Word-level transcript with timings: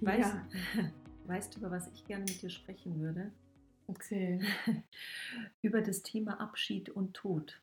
Weißt, 0.00 0.34
Ja, 0.34 0.48
weißt 1.26 1.54
du, 1.54 1.60
über 1.60 1.70
was 1.70 1.88
ich 1.92 2.04
gerne 2.04 2.24
mit 2.24 2.40
dir 2.42 2.50
sprechen 2.50 3.00
würde? 3.00 3.32
erzähl. 3.88 4.40
Über 5.62 5.80
das 5.80 6.02
Thema 6.02 6.40
Abschied 6.40 6.90
und 6.90 7.14
Tod. 7.14 7.60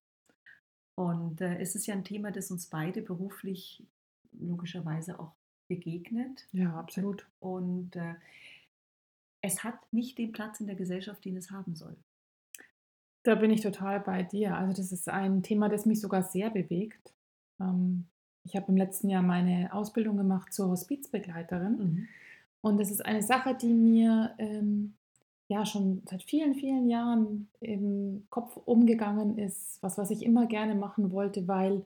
Und 0.95 1.41
äh, 1.41 1.59
es 1.59 1.75
ist 1.75 1.87
ja 1.87 1.93
ein 1.93 2.03
Thema, 2.03 2.31
das 2.31 2.51
uns 2.51 2.67
beide 2.67 3.01
beruflich 3.01 3.83
logischerweise 4.31 5.19
auch 5.19 5.33
begegnet. 5.67 6.47
Ja, 6.51 6.77
absolut. 6.77 7.27
Und 7.39 7.95
äh, 7.95 8.15
es 9.41 9.63
hat 9.63 9.75
nicht 9.93 10.17
den 10.17 10.31
Platz 10.31 10.59
in 10.59 10.67
der 10.67 10.75
Gesellschaft, 10.75 11.23
den 11.25 11.37
es 11.37 11.51
haben 11.51 11.75
soll. 11.75 11.95
Da 13.23 13.35
bin 13.35 13.51
ich 13.51 13.61
total 13.61 13.99
bei 13.99 14.23
dir. 14.23 14.55
Also 14.55 14.73
das 14.73 14.91
ist 14.91 15.09
ein 15.09 15.41
Thema, 15.43 15.69
das 15.69 15.85
mich 15.85 15.99
sogar 15.99 16.23
sehr 16.23 16.49
bewegt. 16.49 17.13
Ähm, 17.59 18.05
ich 18.43 18.55
habe 18.55 18.67
im 18.69 18.77
letzten 18.77 19.09
Jahr 19.09 19.23
meine 19.23 19.73
Ausbildung 19.73 20.17
gemacht 20.17 20.53
zur 20.53 20.69
Hospizbegleiterin. 20.69 21.77
Mhm. 21.77 22.07
Und 22.65 22.79
das 22.79 22.89
ist 22.89 23.05
eine 23.05 23.21
Sache, 23.21 23.53
die 23.53 23.75
mir 23.75 24.33
ähm, 24.39 24.95
ja 25.47 25.67
schon 25.67 26.01
seit 26.09 26.23
vielen, 26.23 26.55
vielen 26.55 26.89
Jahren 26.89 27.47
im 27.59 28.25
Kopf 28.31 28.57
umgegangen 28.57 29.37
ist, 29.37 29.77
was, 29.83 29.99
was 29.99 30.09
ich 30.09 30.25
immer 30.25 30.47
gerne 30.47 30.73
machen 30.73 31.11
wollte, 31.11 31.47
weil 31.47 31.85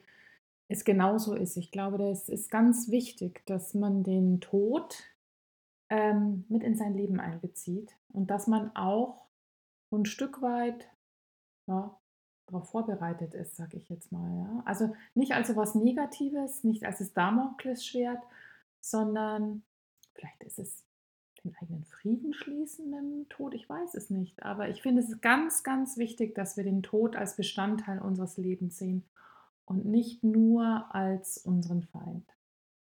es 0.70 0.86
genauso 0.86 1.36
ist. 1.36 1.58
Ich 1.58 1.72
glaube, 1.72 1.98
das 1.98 2.30
ist 2.30 2.50
ganz 2.50 2.90
wichtig, 2.90 3.46
dass 3.46 3.74
man 3.74 4.04
den 4.04 4.40
Tod 4.40 5.04
ähm, 5.90 6.46
mit 6.48 6.64
in 6.64 6.78
sein 6.78 6.94
Leben 6.94 7.20
einbezieht 7.20 7.98
und 8.14 8.32
dass 8.32 8.48
man 8.48 8.74
auch 8.74 9.26
ein 9.92 10.06
Stück 10.06 10.42
weit 10.42 10.88
ja, 11.68 11.94
darauf 12.46 12.70
vorbereitet 12.70 13.34
ist, 13.34 13.58
sage 13.58 13.76
ich 13.76 13.90
jetzt 13.90 14.14
mal. 14.14 14.34
Ja? 14.34 14.64
Also 14.64 14.96
nicht 15.14 15.34
als 15.34 15.50
etwas 15.50 15.76
Negatives, 15.76 16.64
nicht 16.64 16.86
als 16.86 17.00
das 17.00 17.12
Damoklesschwert, 17.12 18.24
sondern 18.80 19.64
vielleicht 20.20 20.44
ist 20.44 20.60
es 20.60 20.86
den 21.44 21.56
eigenen 21.62 21.86
Frieden 21.86 22.34
schließen 22.34 22.90
mit 22.90 23.00
dem 23.00 23.30
Tod, 23.30 23.54
ich 23.54 23.70
weiß 23.70 23.96
es 23.96 24.10
nicht. 24.10 24.44
Aber 24.44 24.70
ich 24.70 24.82
finde 24.82 25.02
es 25.02 25.22
ganz, 25.22 25.64
ganz 25.64 25.98
wichtig, 25.98 26.36
dass 26.36 26.58
wir 26.58 26.64
den 26.64 26.84
Tod 26.84 27.16
als 27.16 27.36
Bestandteil 27.36 28.00
unseres 28.00 28.38
Lebens 28.38 28.78
sehen 28.78 29.06
und 29.66 29.86
nicht 29.86 30.24
nur 30.24 30.94
als 30.94 31.38
unseren 31.38 31.84
Feind. 31.84 32.28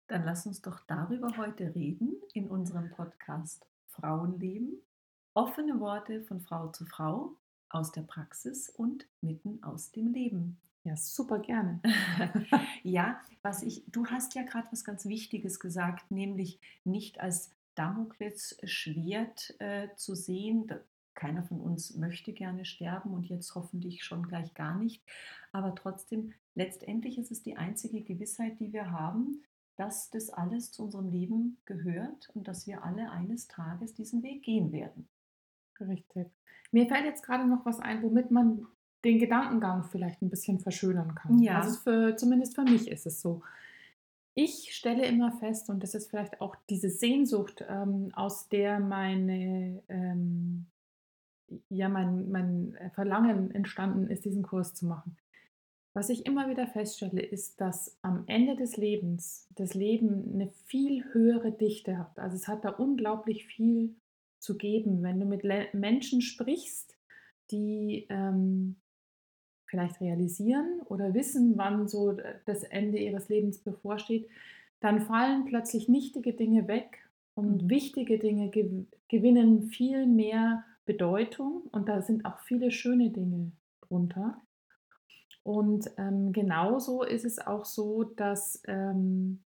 Dann 0.08 0.24
lass 0.24 0.46
uns 0.46 0.62
doch 0.62 0.82
darüber 0.86 1.36
heute 1.38 1.74
reden 1.74 2.16
in 2.34 2.48
unserem 2.48 2.92
Podcast 2.92 3.66
Frauenleben. 3.88 4.82
Offene 5.34 5.80
Worte 5.80 6.22
von 6.22 6.42
Frau 6.42 6.68
zu 6.68 6.86
Frau 6.86 7.36
aus 7.70 7.92
der 7.92 8.02
Praxis 8.02 8.70
und 8.70 9.08
mitten 9.22 9.64
aus 9.64 9.92
dem 9.92 10.14
Leben. 10.14 10.60
Ja, 10.86 10.98
super 10.98 11.40
gerne. 11.40 11.82
ja, 12.84 13.22
was 13.42 13.64
ich, 13.64 13.86
du 13.88 14.06
hast 14.08 14.36
ja 14.36 14.44
gerade 14.44 14.68
was 14.72 14.84
ganz 14.84 15.06
Wichtiges 15.06 15.60
gesagt, 15.60 16.12
nämlich 16.12 16.60
nicht 16.84 17.22
als 17.22 17.52
Damoklesschwert 17.76 19.56
äh, 19.60 19.88
zu 19.96 20.14
sehen. 20.14 20.68
Keiner 21.14 21.44
von 21.44 21.62
uns 21.62 21.96
möchte 21.96 22.34
gerne 22.34 22.66
sterben 22.66 23.14
und 23.14 23.28
jetzt 23.28 23.56
hoffentlich 23.56 24.04
schon 24.04 24.28
gleich 24.28 24.54
gar 24.56 24.78
nicht. 24.78 25.02
Aber 25.54 25.74
trotzdem, 25.74 26.34
letztendlich 26.54 27.18
ist 27.18 27.32
es 27.32 27.44
die 27.44 27.56
einzige 27.56 28.02
Gewissheit, 28.02 28.60
die 28.60 28.74
wir 28.74 28.92
haben, 28.92 29.44
dass 29.78 30.10
das 30.10 30.30
alles 30.30 30.72
zu 30.72 30.84
unserem 30.84 31.10
Leben 31.10 31.58
gehört 31.66 32.30
und 32.34 32.48
dass 32.48 32.68
wir 32.68 32.84
alle 32.84 33.10
eines 33.10 33.48
Tages 33.48 33.94
diesen 33.94 34.22
Weg 34.22 34.44
gehen 34.44 34.72
werden. 34.72 35.08
Richtig. 35.80 36.28
Mir 36.72 36.88
fällt 36.88 37.06
jetzt 37.06 37.24
gerade 37.24 37.48
noch 37.48 37.66
was 37.66 37.80
ein, 37.80 38.04
womit 38.04 38.32
man 38.32 38.68
den 39.04 39.20
Gedankengang 39.20 39.84
vielleicht 39.84 40.22
ein 40.22 40.30
bisschen 40.30 40.60
verschönern 40.60 41.16
kann. 41.16 41.40
Ja. 41.40 41.60
Also 41.60 41.78
für, 41.80 42.16
zumindest 42.16 42.56
für 42.56 42.64
mich 42.64 42.88
ist 42.88 43.06
es 43.06 43.22
so. 43.22 43.42
Ich 44.36 44.74
stelle 44.76 45.06
immer 45.06 45.32
fest, 45.34 45.70
und 45.70 45.84
das 45.84 45.94
ist 45.94 46.10
vielleicht 46.10 46.42
auch 46.42 46.56
diese 46.70 46.90
Sehnsucht, 46.90 47.64
ähm, 47.68 48.10
aus 48.14 48.50
der 48.50 48.80
meine, 48.80 49.84
ähm, 49.90 50.66
ja, 51.70 51.88
mein, 51.90 52.32
mein 52.32 52.78
Verlangen 52.96 53.52
entstanden 53.52 54.08
ist, 54.08 54.26
diesen 54.26 54.44
Kurs 54.44 54.74
zu 54.74 54.88
machen. 54.88 55.18
Was 55.96 56.10
ich 56.10 56.26
immer 56.26 56.50
wieder 56.50 56.66
feststelle, 56.66 57.22
ist, 57.22 57.62
dass 57.62 58.00
am 58.02 58.24
Ende 58.26 58.56
des 58.56 58.78
Lebens 58.78 59.48
das 59.56 59.76
Leben 59.76 60.34
eine 60.34 60.50
viel 60.66 61.06
höhere 61.14 61.52
Dichte 61.52 62.00
hat. 62.00 62.18
Also 62.18 62.36
es 62.36 62.48
hat 62.48 62.66
da 62.66 62.70
unglaublich 62.70 63.46
viel 63.46 63.96
zu 64.40 64.58
geben, 64.58 65.04
wenn 65.04 65.20
du 65.20 65.28
mit 65.28 65.44
Le 65.44 65.68
Menschen 65.74 66.22
sprichst, 66.22 66.98
die 67.52 68.08
ähm, 68.10 68.78
vielleicht 69.74 70.00
realisieren 70.02 70.82
oder 70.86 71.16
wissen, 71.16 71.58
wann 71.58 71.88
so 71.88 72.16
das 72.46 72.64
Ende 72.64 73.00
ihres 73.00 73.28
Lebens 73.30 73.58
bevorsteht, 73.58 74.30
dann 74.82 75.02
fallen 75.02 75.46
plötzlich 75.46 75.90
nichtige 75.90 76.34
Dinge 76.34 76.68
weg 76.68 77.00
und 77.36 77.64
Mhm. 77.64 77.70
wichtige 77.70 78.20
Dinge 78.20 78.50
gew 78.50 78.86
gewinnen 79.10 79.64
viel 79.64 80.06
mehr 80.08 80.64
Bedeutung 80.86 81.64
und 81.72 81.90
da 81.90 82.02
sind 82.02 82.26
auch 82.26 82.40
viele 82.42 82.72
schöne 82.72 83.10
Dinge 83.12 83.52
drunter. 83.82 84.42
Und 85.44 85.90
ähm, 85.98 86.32
genauso 86.34 87.04
ist 87.04 87.26
es 87.26 87.40
auch 87.40 87.66
so, 87.66 88.04
dass 88.04 88.62
ähm, 88.68 89.44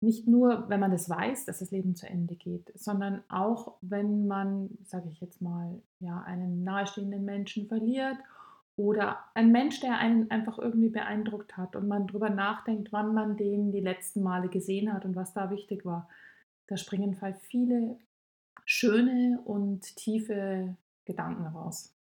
nicht 0.00 0.28
nur, 0.28 0.68
wenn 0.68 0.80
man 0.80 0.92
das 0.92 1.08
weiß, 1.10 1.44
dass 1.46 1.58
das 1.60 1.70
Leben 1.72 1.96
zu 1.96 2.08
Ende 2.08 2.36
geht, 2.36 2.72
sondern 2.74 3.22
auch, 3.28 3.78
wenn 3.80 4.26
man, 4.28 4.78
sage 4.84 5.08
ich 5.10 5.20
jetzt 5.20 5.42
mal, 5.42 5.82
ja, 6.00 6.20
einen 6.22 6.64
nahestehenden 6.64 7.24
Menschen 7.24 7.66
verliert 7.68 8.16
oder 8.78 9.18
ein 9.34 9.50
Mensch, 9.50 9.80
der 9.80 9.98
einen 9.98 10.30
einfach 10.30 10.56
irgendwie 10.58 10.88
beeindruckt 10.88 11.56
hat 11.56 11.74
und 11.74 11.88
man 11.88 12.06
drüber 12.06 12.30
nachdenkt, 12.30 12.92
wann 12.92 13.12
man 13.12 13.36
den 13.36 13.72
die 13.72 13.80
letzten 13.80 14.22
Male 14.22 14.48
gesehen 14.48 14.92
hat 14.92 15.04
und 15.04 15.16
was 15.16 15.34
da 15.34 15.50
wichtig 15.50 15.84
war. 15.84 16.08
Da 16.68 16.76
springen 16.76 17.18
viele 17.40 17.98
schöne 18.64 19.40
und 19.44 19.96
tiefe 19.96 20.76
Gedanken 21.04 21.46
raus. 21.46 21.92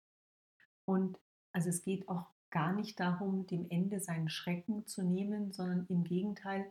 Und 0.84 1.18
also 1.52 1.70
es 1.70 1.82
geht 1.82 2.08
auch 2.08 2.26
gar 2.50 2.74
nicht 2.74 3.00
darum, 3.00 3.46
dem 3.46 3.66
Ende 3.70 3.98
seinen 3.98 4.28
Schrecken 4.28 4.86
zu 4.86 5.02
nehmen, 5.02 5.52
sondern 5.52 5.86
im 5.88 6.04
Gegenteil, 6.04 6.66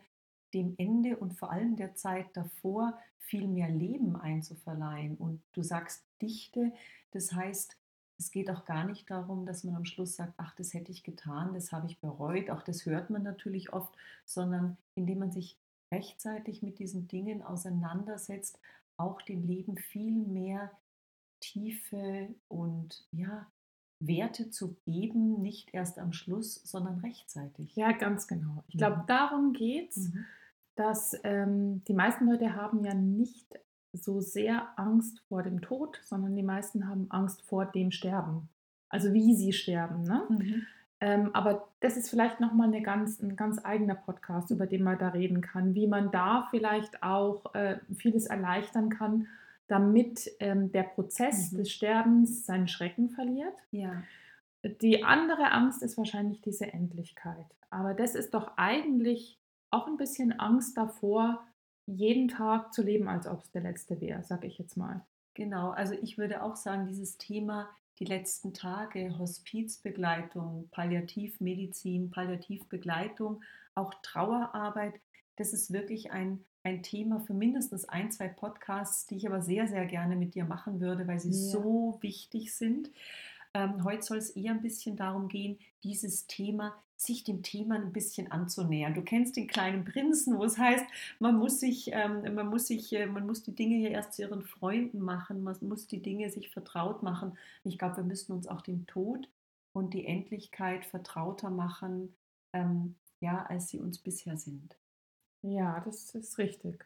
dem 0.54 0.74
Ende 0.78 1.16
und 1.16 1.34
vor 1.34 1.50
allem 1.50 1.74
der 1.74 1.96
Zeit 1.96 2.28
davor 2.34 2.96
viel 3.18 3.48
mehr 3.48 3.68
Leben 3.68 4.14
einzuverleihen. 4.14 5.16
Und 5.16 5.42
du 5.52 5.62
sagst 5.62 6.04
Dichte, 6.22 6.72
das 7.10 7.32
heißt, 7.32 7.76
es 8.18 8.30
geht 8.30 8.50
auch 8.50 8.64
gar 8.64 8.84
nicht 8.84 9.10
darum, 9.10 9.44
dass 9.46 9.64
man 9.64 9.76
am 9.76 9.84
Schluss 9.84 10.16
sagt, 10.16 10.34
ach, 10.38 10.54
das 10.54 10.72
hätte 10.74 10.90
ich 10.92 11.04
getan, 11.04 11.52
das 11.54 11.72
habe 11.72 11.86
ich 11.86 12.00
bereut, 12.00 12.50
auch 12.50 12.62
das 12.62 12.86
hört 12.86 13.10
man 13.10 13.22
natürlich 13.22 13.72
oft, 13.72 13.94
sondern 14.24 14.76
indem 14.94 15.18
man 15.20 15.32
sich 15.32 15.58
rechtzeitig 15.92 16.62
mit 16.62 16.78
diesen 16.78 17.08
Dingen 17.08 17.42
auseinandersetzt, 17.42 18.58
auch 18.96 19.20
dem 19.22 19.46
Leben 19.46 19.76
viel 19.76 20.12
mehr 20.12 20.70
Tiefe 21.40 22.34
und 22.48 23.06
ja, 23.12 23.46
Werte 24.00 24.50
zu 24.50 24.76
geben, 24.86 25.40
nicht 25.42 25.72
erst 25.74 25.98
am 25.98 26.12
Schluss, 26.12 26.54
sondern 26.64 27.00
rechtzeitig. 27.00 27.74
Ja, 27.76 27.92
ganz 27.92 28.26
genau. 28.26 28.64
Ich 28.68 28.76
glaube, 28.76 28.98
Mhm. 28.98 29.06
darum 29.06 29.52
geht 29.52 29.90
es. 29.90 30.12
Mhm. 30.12 30.24
dass 30.78 31.18
ähm, 31.24 31.82
die 31.84 31.94
meisten 31.94 32.26
Leute 32.26 32.54
haben 32.54 32.84
ja 32.84 32.92
nicht 32.92 33.46
so 33.96 34.20
sehr 34.20 34.68
Angst 34.76 35.20
vor 35.28 35.42
dem 35.42 35.60
Tod, 35.60 36.00
sondern 36.04 36.36
die 36.36 36.42
meisten 36.42 36.88
haben 36.88 37.06
Angst 37.10 37.42
vor 37.42 37.66
dem 37.66 37.90
Sterben. 37.90 38.48
Also 38.88 39.12
wie 39.12 39.34
sie 39.34 39.52
sterben. 39.52 40.02
Ne? 40.02 40.22
Mhm. 40.28 40.66
Ähm, 41.00 41.30
aber 41.34 41.68
das 41.80 41.96
ist 41.96 42.08
vielleicht 42.08 42.40
nochmal 42.40 42.68
eine 42.68 42.82
ganz, 42.82 43.20
ein 43.20 43.36
ganz 43.36 43.62
eigener 43.64 43.94
Podcast, 43.96 44.50
über 44.50 44.66
den 44.66 44.82
man 44.82 44.98
da 44.98 45.08
reden 45.08 45.40
kann, 45.40 45.74
wie 45.74 45.86
man 45.86 46.10
da 46.10 46.46
vielleicht 46.50 47.02
auch 47.02 47.54
äh, 47.54 47.78
vieles 47.96 48.26
erleichtern 48.26 48.88
kann, 48.88 49.26
damit 49.68 50.30
ähm, 50.40 50.72
der 50.72 50.84
Prozess 50.84 51.52
Mhm. 51.52 51.56
des 51.58 51.72
Sterbens 51.72 52.46
seinen 52.46 52.68
Schrecken 52.68 53.10
verliert. 53.10 53.54
Ja. 53.72 54.02
Die 54.80 55.04
andere 55.04 55.52
Angst 55.52 55.82
ist 55.82 55.98
wahrscheinlich 55.98 56.40
diese 56.40 56.72
Endlichkeit. 56.72 57.46
Aber 57.70 57.92
das 57.92 58.14
ist 58.14 58.32
doch 58.32 58.52
eigentlich 58.56 59.38
auch 59.70 59.86
ein 59.86 59.96
bisschen 59.96 60.38
Angst 60.38 60.76
davor, 60.76 61.44
jeden 61.86 62.28
Tag 62.28 62.72
zu 62.74 62.82
leben, 62.82 63.08
als 63.08 63.26
ob 63.26 63.42
es 63.42 63.50
der 63.50 63.62
letzte 63.62 64.00
wäre, 64.00 64.22
sag 64.22 64.44
ich 64.44 64.58
jetzt 64.58 64.76
mal. 64.76 65.04
Genau, 65.34 65.70
also 65.70 65.94
ich 65.94 66.18
würde 66.18 66.42
auch 66.42 66.56
sagen, 66.56 66.86
dieses 66.86 67.18
Thema 67.18 67.68
die 67.98 68.04
letzten 68.04 68.52
Tage, 68.52 69.18
Hospizbegleitung, 69.18 70.68
Palliativmedizin, 70.70 72.10
Palliativbegleitung, 72.10 73.42
auch 73.74 73.94
Trauerarbeit, 74.02 74.94
das 75.36 75.52
ist 75.52 75.72
wirklich 75.72 76.10
ein, 76.10 76.44
ein 76.62 76.82
Thema 76.82 77.20
für 77.20 77.34
mindestens 77.34 77.88
ein, 77.88 78.10
zwei 78.10 78.28
Podcasts, 78.28 79.06
die 79.06 79.16
ich 79.16 79.26
aber 79.26 79.40
sehr, 79.40 79.66
sehr 79.68 79.86
gerne 79.86 80.16
mit 80.16 80.34
dir 80.34 80.44
machen 80.44 80.80
würde, 80.80 81.06
weil 81.06 81.20
sie 81.20 81.28
Ja. 81.30 81.34
so 81.34 81.98
wichtig 82.00 82.54
sind. 82.54 82.90
Ähm, 83.54 83.84
heute 83.84 84.02
soll 84.02 84.18
es 84.18 84.30
eher 84.30 84.52
ein 84.52 84.62
bisschen 84.62 84.96
darum 84.96 85.28
gehen, 85.28 85.58
dieses 85.82 86.26
Thema, 86.26 86.74
sich 87.02 87.24
dem 87.24 87.42
Thema 87.42 87.76
ein 87.76 87.92
bisschen 87.92 88.30
anzunähern. 88.32 88.94
Du 88.94 89.02
kennst 89.02 89.36
den 89.36 89.46
kleinen 89.48 89.84
Prinzen, 89.84 90.38
wo 90.38 90.44
es 90.44 90.58
heißt, 90.58 90.84
man 91.18 91.36
muss 91.38 91.60
sich, 91.60 91.90
ähm, 91.92 92.34
man 92.34 92.48
muss 92.48 92.66
sich, 92.68 92.92
äh, 92.92 93.06
man 93.06 93.26
muss 93.26 93.42
die 93.42 93.54
Dinge 93.54 93.76
hier 93.76 93.90
erst 93.90 94.14
zu 94.14 94.22
ihren 94.22 94.42
Freunden 94.44 95.00
machen, 95.00 95.42
man 95.42 95.56
muss 95.62 95.86
die 95.86 96.02
Dinge 96.02 96.30
sich 96.30 96.50
vertraut 96.50 97.02
machen. 97.02 97.36
Ich 97.64 97.78
glaube, 97.78 97.98
wir 97.98 98.04
müssen 98.04 98.32
uns 98.32 98.46
auch 98.48 98.62
den 98.62 98.86
Tod 98.86 99.28
und 99.72 99.94
die 99.94 100.06
Endlichkeit 100.06 100.84
vertrauter 100.86 101.50
machen, 101.50 102.14
ähm, 102.52 102.96
ja, 103.20 103.44
als 103.46 103.68
sie 103.68 103.78
uns 103.80 103.98
bisher 103.98 104.36
sind. 104.36 104.76
Ja, 105.44 105.80
das 105.80 106.14
ist 106.14 106.38
richtig. 106.38 106.84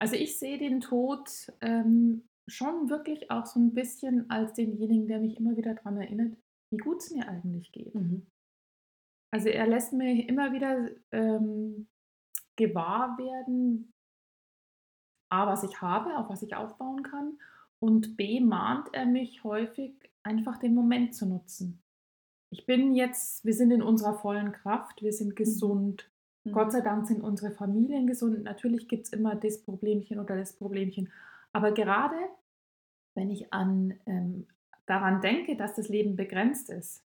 Also, 0.00 0.16
ich 0.16 0.38
sehe 0.38 0.58
den 0.58 0.80
Tod, 0.80 1.52
ähm, 1.62 2.28
schon 2.48 2.90
wirklich 2.90 3.30
auch 3.30 3.46
so 3.46 3.60
'n 3.60 3.74
bisschen 3.74 4.30
als 4.30 4.54
denjenigen, 4.54 5.08
der 5.08 5.20
mich 5.20 5.36
immer 5.38 5.56
wieder 5.56 5.74
dran 5.74 5.98
erinnert, 5.98 6.36
wie 6.70 6.78
gut's 6.78 7.10
mir 7.12 7.28
eigentlich 7.28 7.72
geht. 7.72 7.94
Mhm. 7.94 8.26
Also, 9.34 9.48
er 9.48 9.66
lässt 9.66 9.92
mir 9.92 10.28
immer 10.28 10.52
wieder, 10.52 10.90
ähm, 11.10 11.88
gewahr 12.54 13.18
werden 13.18 13.92
A, 15.28 15.48
was 15.48 15.64
ich 15.64 15.82
habe, 15.82 16.16
auf 16.16 16.28
was 16.28 16.42
ich 16.42 16.54
aufbauen 16.54 17.02
kann 17.02 17.38
und 17.80 18.16
B, 18.16 18.40
mahnt 18.40 18.90
er 18.92 19.06
mich 19.06 19.42
häufig, 19.42 19.92
einfach 20.22 20.58
den 20.58 20.74
Moment 20.74 21.16
zu 21.16 21.26
nutzen. 21.26 21.82
Ich 22.50 22.64
bin 22.66 22.94
jetzt 22.94 23.44
wir 23.44 23.54
sind 23.54 23.72
in 23.72 23.82
unserer 23.82 24.14
vollen 24.14 24.52
Kraft, 24.52 25.02
wir 25.02 25.12
sind 25.12 25.30
Mhm. 25.30 25.34
gesund. 25.34 26.10
Gott 26.52 26.68
Mhm. 26.68 26.70
sei 26.70 26.80
Dank 26.82 27.06
sind 27.08 27.22
unsere 27.22 27.52
Familien 27.52 28.06
gesund. 28.06 28.44
Natürlich 28.44 28.86
gibt's 28.88 29.10
immer 29.10 29.34
das 29.34 29.62
Problemchen 29.64 30.20
oder 30.20 30.36
das 30.36 30.52
Problemchen. 30.56 31.10
Aber 31.52 31.72
gerade 31.72 32.16
wenn 33.16 33.30
ich 33.30 33.52
an 33.52 33.94
ähm, 34.06 34.46
daran 34.86 35.20
denke, 35.22 35.56
dass 35.56 35.74
das 35.74 35.88
Leben 35.88 36.16
begrenzt 36.16 36.70
ist, 36.70 37.03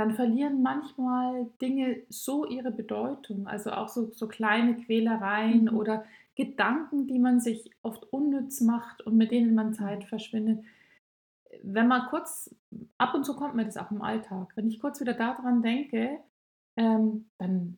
dann 0.00 0.14
verlieren 0.14 0.62
manchmal 0.62 1.46
Dinge 1.60 2.02
so 2.08 2.46
ihre 2.46 2.70
Bedeutung, 2.70 3.46
also 3.46 3.70
auch 3.72 3.88
so 3.88 4.10
so 4.10 4.26
kleine 4.28 4.74
Quälereien 4.76 5.64
Mhm. 5.66 5.76
oder 5.76 6.04
Gedanken, 6.36 7.06
die 7.06 7.18
man 7.18 7.38
sich 7.40 7.70
oft 7.82 8.04
unnütz 8.12 8.60
macht 8.62 9.02
und 9.06 9.16
mit 9.16 9.30
denen 9.30 9.54
man 9.54 9.74
Zeit 9.74 10.04
verschwendet. 10.04 10.64
Wenn 11.62 11.88
man 11.88 12.06
kurz 12.08 12.54
ab 12.96 13.14
und 13.14 13.24
zu 13.24 13.36
kommt 13.36 13.54
mir 13.54 13.64
das 13.66 13.76
auch 13.76 13.90
im 13.90 14.00
Alltag. 14.02 14.52
Wenn 14.54 14.68
ich 14.68 14.80
kurz 14.80 15.00
wieder 15.00 15.12
da 15.14 15.34
dran 15.34 15.62
denke, 15.62 16.18
ähm, 16.76 17.28
dann 17.38 17.76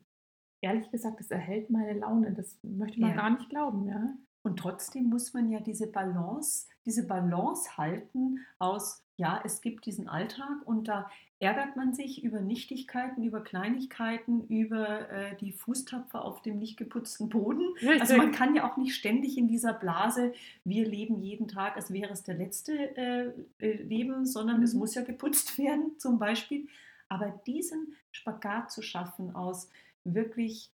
ehrlich 0.61 0.89
gesagt, 0.91 1.19
das 1.19 1.29
erhält 1.31 1.69
meine 1.69 1.99
Laune. 1.99 2.31
Das 2.33 2.57
möchte 2.63 3.01
man 3.01 3.09
Ja. 3.11 3.15
gar 3.17 3.29
nicht 3.31 3.49
glauben, 3.49 3.87
ja. 3.87 4.13
Und 4.43 4.59
trotzdem 4.59 5.05
muss 5.09 5.33
man 5.33 5.49
ja 5.49 5.59
diese 5.59 5.87
Balance 5.91 6.67
diese 6.85 7.07
Balance 7.07 7.77
halten 7.77 8.39
aus, 8.59 9.01
ja, 9.17 9.41
es 9.45 9.61
gibt 9.61 9.85
diesen 9.85 10.09
Alltag 10.09 10.57
und 10.65 10.87
da 10.89 11.09
ärgert 11.43 11.75
man 11.75 11.93
sich 11.93 12.23
über 12.23 12.41
Nichtigkeiten, 12.41 13.23
über 13.23 13.41
Kleinigkeiten, 13.43 14.47
über, 14.47 15.09
äh, 15.11 15.35
die 15.37 15.51
Fußtapfer 15.51 16.23
auf 16.23 16.41
dem 16.41 16.57
nicht 16.59 16.77
geputzten 16.77 17.29
Boden. 17.29 17.75
Also, 17.97 18.15
man 18.15 18.27
Richtig. 18.27 18.37
kann 18.39 18.55
ja 18.55 18.69
auch 18.71 18.77
nicht 18.77 18.95
ständig 18.95 19.37
in 19.37 19.47
dieser 19.47 19.73
Blase 19.73 20.33
wir 20.63 20.85
leben 20.87 21.17
jeden 21.21 21.47
Tag, 21.47 21.75
als 21.75 21.91
wäre 21.93 22.11
es 22.13 22.23
der 22.23 22.35
letzte, 22.35 22.73
äh, 22.97 23.33
äh, 23.59 23.83
Leben, 23.83 24.25
sondern 24.25 24.63
es 24.63 24.73
Mhm. 24.73 24.79
muss 24.79 24.95
ja 24.95 25.03
geputzt 25.03 25.57
werden 25.57 25.97
zum 25.99 26.19
Beispiel. 26.19 26.67
Aber 27.09 27.29
diesen 27.45 27.95
Spagat 28.11 28.71
zu 28.71 28.81
schaffen 28.81 29.35
aus 29.35 29.69
wirklich 30.03 30.71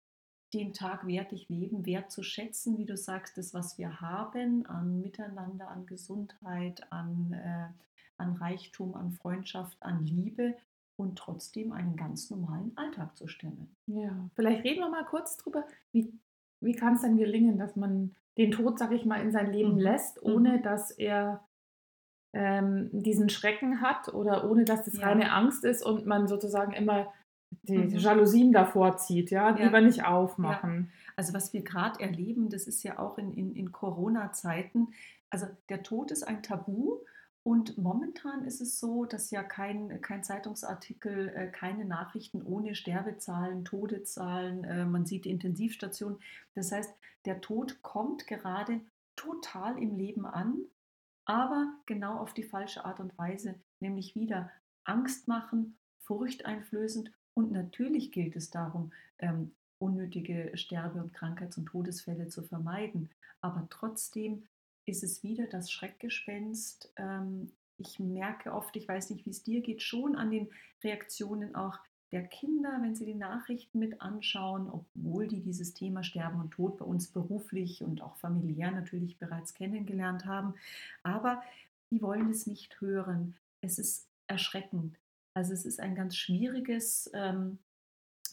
den 0.53 0.73
Tag 0.73 1.07
wertig 1.07 1.49
leben, 1.49 1.85
wertzuschätzen, 1.85 2.77
wie 2.77 2.85
du 2.85 2.95
sagst, 2.97 3.37
das, 3.37 3.53
was 3.53 3.77
wir 3.77 4.01
haben 4.01 4.65
an 4.67 5.01
Miteinander, 5.01 5.67
an 5.69 5.85
Gesundheit, 5.87 6.91
an, 6.91 7.33
äh 7.33 7.67
an 8.23 8.35
Reichtum, 8.37 8.95
an 8.95 9.11
Freundschaft, 9.11 9.77
an 9.81 10.05
Liebe 10.05 10.55
und 10.95 11.17
trotzdem 11.17 11.71
einen 11.73 11.95
ganz 11.95 12.29
normalen 12.29 12.71
Alltag 12.75 13.15
zu 13.17 13.27
stemmen. 13.27 13.75
Ja, 13.87 14.29
vielleicht 14.35 14.63
reden 14.63 14.79
wir 14.81 14.89
mal 14.89 15.05
kurz 15.05 15.37
drüber, 15.37 15.65
wie 15.91 16.13
wie 16.61 16.73
kann's 16.75 17.01
denn 17.01 17.17
gelingen, 17.17 17.57
dass 17.57 17.75
man 17.75 18.15
den 18.37 18.51
Tod, 18.51 18.79
sage 18.79 18.95
ich 18.95 19.03
mal, 19.05 19.21
in 19.21 19.33
sein 19.33 19.51
Leben 19.51 19.73
Mhm. 19.73 19.79
lässt, 19.79 20.23
ohne 20.23 20.57
Mhm. 20.59 20.61
dass 20.63 20.91
er, 20.91 21.43
ähm, 22.33 22.89
diesen 22.93 23.29
Schrecken 23.29 23.81
hat 23.81 24.13
oder 24.13 24.49
ohne 24.49 24.63
dass 24.63 24.85
das 24.85 24.97
Ja. 24.97 25.07
reine 25.07 25.31
Angst 25.33 25.65
ist 25.65 25.85
und 25.85 26.05
man 26.05 26.27
sozusagen 26.27 26.71
immer 26.71 27.11
die 27.63 27.77
Mhm. 27.77 27.97
Jalousien 27.97 28.53
davor 28.53 28.97
zieht, 28.97 29.29
ja, 29.29 29.55
Ja. 29.55 29.65
lieber 29.65 29.81
nicht 29.81 29.97
Ja. 29.97 30.07
aufmachen. 30.15 30.91
Also, 31.17 31.33
was 31.33 31.53
wir 31.53 31.63
grad 31.63 31.99
erleben, 31.99 32.49
das 32.49 32.65
ist 32.65 32.81
ja 32.83 32.97
auch 32.97 33.17
in 33.17 33.33
in 33.33 33.55
in 33.55 33.71
Corona-Zeiten 33.71 34.87
also, 35.29 35.47
der 35.69 35.81
Tod 35.81 36.11
ist 36.11 36.21
ein 36.23 36.43
Tabu 36.43 36.99
und 37.43 37.77
momentan 37.77 38.45
ist 38.45 38.61
es 38.61 38.79
so, 38.79 39.03
dass 39.03 39.29
ja 39.29 39.43
kein 39.43 40.01
kein 40.01 40.23
Zeitungsartikel, 40.23 41.29
äh, 41.29 41.47
keine 41.51 41.83
Nachrichten 41.83 42.41
ohne 42.41 42.73
Sterbezahlen, 42.73 43.65
Todeszahlen 43.65 44.63
äh, 44.63 44.85
man 44.85 45.05
sieht 45.05 45.25
die 45.25 45.31
Intensivstationen. 45.31 46.19
Das 46.55 46.71
heißt, 46.71 46.93
der 47.25 47.41
Tod 47.41 47.81
kommt 47.81 48.27
gerade 48.27 48.79
total 49.17 49.77
im 49.81 49.97
Leben 49.97 50.25
an, 50.25 50.57
aber 51.25 51.73
genau 51.85 52.17
auf 52.17 52.33
die 52.33 52.43
falsche 52.43 52.85
Art 52.85 53.01
und 53.01 53.17
Weise, 53.17 53.55
nämlich 53.81 54.15
wieder 54.15 54.49
Angst 54.85 55.27
machen, 55.27 55.77
furchteinflößend 55.99 57.11
und 57.33 57.51
natürlich 57.51 58.11
gilt 58.11 58.35
es 58.37 58.51
darum, 58.51 58.91
ähm, 59.19 59.53
unnötige 59.79 60.51
Sterbe 60.55 61.01
und 61.01 61.13
Krankheits 61.13 61.57
und 61.57 61.65
Todesfälle 61.65 62.29
zu 62.29 62.43
vermeiden. 62.43 63.09
Aber 63.41 63.67
trotzdem 63.69 64.47
ist 64.85 65.03
es 65.03 65.23
wieder 65.23 65.47
das 65.47 65.71
Schreckgespenst. 65.71 66.91
Ähm, 66.97 67.51
ich 67.77 67.99
merke 67.99 68.53
oft, 68.53 68.75
ich 68.75 68.87
weiß 68.87 69.09
nicht, 69.09 69.25
wie's 69.25 69.43
dir 69.43 69.61
geht, 69.61 69.81
schon 69.81 70.15
an 70.15 70.31
den 70.31 70.49
Reaktionen 70.83 71.55
auch 71.55 71.79
der 72.11 72.27
Kinder, 72.27 72.77
wenn 72.81 72.95
sie 72.95 73.05
die 73.05 73.15
Nachrichten 73.15 73.79
mit 73.79 73.99
anschauen, 73.99 74.69
obwohl 74.69 75.27
die 75.27 75.41
dieses 75.41 75.73
Thema 75.73 76.03
Sterben 76.03 76.39
und 76.39 76.51
Tod 76.51 76.77
bei 76.77 76.85
uns 76.85 77.07
beruflich 77.07 77.83
und 77.83 78.03
auch 78.03 78.17
familiär 78.17 78.69
natürlich 78.69 79.17
bereits 79.17 79.55
kennengelernt 79.55 80.25
haben. 80.25 80.53
Aber 81.01 81.41
die 81.89 82.01
wollen 82.03 82.29
es 82.29 82.45
nicht 82.45 82.79
hören. 82.81 83.35
Es 83.61 83.79
ist 83.79 84.07
erschreckend. 84.27 84.99
Also, 85.33 85.53
es 85.53 85.65
ist 85.65 85.79
ein 85.79 85.95
ganz 85.95 86.15
schwieriges, 86.15 87.09
ähm, 87.15 87.57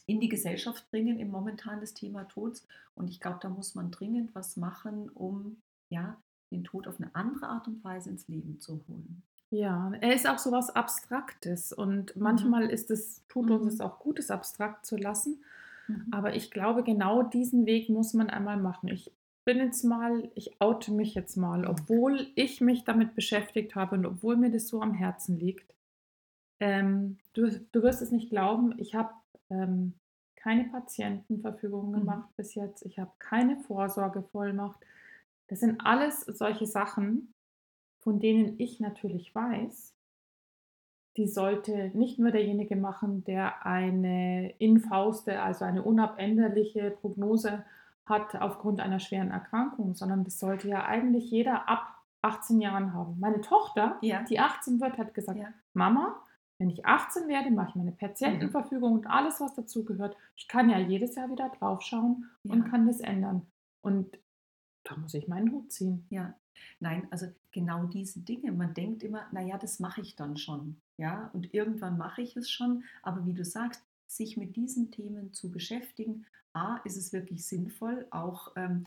in 0.06 0.20
die 0.20 0.28
Gesellschaft 0.28 0.90
bringen 0.90 1.18
im 1.18 1.30
momentan 1.30 1.80
das 1.80 1.94
Thema 1.94 2.24
Tod. 2.24 2.60
Und 2.94 3.08
ich 3.08 3.18
glaube, 3.18 3.38
da 3.40 3.48
muss 3.48 3.74
man 3.74 3.90
dringend 3.90 4.34
was 4.34 4.58
machen, 4.58 5.08
um, 5.08 5.62
ja, 5.88 6.20
den 6.50 6.64
Tod 6.64 6.88
auf 6.88 6.98
'ne 7.00 7.10
andere 7.14 7.48
Art 7.48 7.68
und 7.68 7.82
Weise 7.84 8.10
ins 8.10 8.28
Leben 8.28 8.60
zu 8.60 8.84
holen. 8.88 9.22
Ja, 9.52 9.90
er 10.00 10.14
ist 10.14 10.28
auch 10.28 10.38
so 10.38 10.52
was 10.52 10.70
Abstraktes 10.70 11.72
und 11.72 12.14
Mhm. 12.24 12.54
manchmal 12.54 12.70
ist 12.70 12.88
es 12.92 13.26
tut 13.26 13.50
uns 13.50 13.66
es 13.66 13.80
Mhm. 13.80 13.80
auch 13.80 13.98
gut, 13.98 14.20
es 14.20 14.30
abstrakt 14.30 14.86
zu 14.86 14.96
lassen. 14.96 15.42
Mhm. 15.88 16.12
Aber 16.12 16.36
ich 16.36 16.50
glaube, 16.52 16.84
genau 16.84 17.22
diesen 17.24 17.66
Weg 17.66 17.88
muss 17.88 18.14
man 18.14 18.30
einmal 18.30 18.58
machen. 18.58 18.88
Ich 18.88 19.12
bin 19.44 19.58
jetzt 19.58 19.82
mal 19.84 20.30
ich 20.36 20.60
oute 20.60 20.92
mich 20.92 21.14
jetzt 21.14 21.36
mal, 21.36 21.66
Mhm. 21.66 21.66
obwohl 21.66 22.28
ich 22.36 22.60
mich 22.60 22.84
damit 22.84 23.16
beschäftigt 23.16 23.74
habe 23.74 23.96
und 23.96 24.06
obwohl 24.06 24.36
mir 24.36 24.50
das 24.52 24.68
so 24.68 24.80
am 24.82 24.94
Herzen 24.94 25.36
liegt. 25.38 25.74
Ähm, 26.60 27.18
du 27.34 27.50
du 27.72 27.82
wirst 27.82 28.02
es 28.02 28.12
nicht 28.12 28.30
glauben, 28.30 28.74
ich 28.78 28.94
habe, 28.94 29.14
ähm, 29.50 29.94
keine 30.36 30.64
Patientenverfügung 30.70 31.92
Mhm. 31.94 31.94
gemacht 31.94 32.30
bis 32.36 32.54
jetzt. 32.56 32.84
Ich 32.86 32.98
habe 33.00 33.12
keine 33.20 33.58
Vorsorgevollmacht. 33.58 34.80
Das 35.50 35.60
sind 35.60 35.84
alles 35.84 36.22
solche 36.22 36.66
Sachen, 36.66 37.34
von 38.02 38.20
denen 38.20 38.58
ich 38.58 38.80
natürlich 38.80 39.34
weiß 39.34 39.94
die 41.16 41.26
sollte 41.26 41.90
nicht 41.94 42.18
nur 42.18 42.30
derjenige 42.30 42.76
machen, 42.76 43.24
der 43.24 43.66
eine 43.66 44.50
infauste, 44.58 45.42
also 45.42 45.64
eine 45.64 45.82
unabänderliche 45.82 46.90
Prognose 46.90 47.64
hat 48.06 48.36
aufgrund 48.36 48.80
einer 48.80 49.00
schweren 49.00 49.30
Erkrankung, 49.30 49.94
sondern 49.94 50.24
das 50.24 50.38
sollte 50.38 50.68
ja 50.68 50.84
eigentlich 50.84 51.30
jeder 51.30 51.68
ab 51.68 51.96
18 52.22 52.60
Jahren 52.60 52.92
haben. 52.94 53.18
Meine 53.18 53.40
Tochter, 53.40 53.98
Ja. 54.02 54.22
die 54.22 54.38
18 54.38 54.80
wird, 54.80 54.98
hat 54.98 55.14
gesagt: 55.14 55.38
Ja. 55.38 55.48
„Mama, 55.74 56.22
wenn 56.58 56.70
ich 56.70 56.84
18 56.86 57.28
werde, 57.28 57.50
mache 57.50 57.70
ich 57.70 57.74
meine. 57.76 57.92
Patientenverfügung 57.92 58.92
und 58.92 59.06
alles, 59.06 59.40
was 59.40 59.54
dazugehört. 59.54 60.16
Ich 60.36 60.48
kann 60.48 60.70
ja 60.70 60.78
jedes 60.78 61.14
Jahr 61.16 61.30
wieder 61.30 61.50
draufschauen 61.58 62.30
und 62.44 62.64
Ja. 62.64 62.68
kann 62.70 62.86
das 62.86 63.00
ändern.“ 63.00 63.46
Und 63.82 64.18
da 64.84 64.96
muss 64.96 65.14
ich 65.14 65.28
meinen 65.28 65.52
Hut 65.52 65.72
ziehen. 65.72 66.06
Ja. 66.10 66.34
Nein, 66.80 67.06
also, 67.10 67.26
genau 67.52 67.84
diese 67.86 68.20
Dinge. 68.20 68.52
Man 68.52 68.74
denkt 68.74 69.02
immer: 69.02 69.26
„Na 69.32 69.40
ja, 69.42 69.58
das 69.58 69.80
mache 69.80 70.00
ich 70.02 70.16
dann 70.16 70.36
schon“, 70.36 70.80
ja? 70.98 71.28
Und 71.32 71.54
irgendwann 71.54 71.98
mache 71.98 72.22
ich 72.22 72.36
es 72.36 72.50
schon. 72.50 72.84
Aber 73.02 73.26
wie 73.26 73.34
du 73.34 73.44
sagst, 73.44 73.82
sich 74.06 74.36
mit 74.36 74.56
diesen 74.56 74.90
Themen 74.90 75.32
zu 75.32 75.50
beschäftigen. 75.50 76.26
A, 76.52 76.78
ist 76.84 76.96
es 76.96 77.12
wirklich 77.12 77.46
sinnvoll, 77.46 78.06
auch, 78.10 78.52
ähm, 78.56 78.86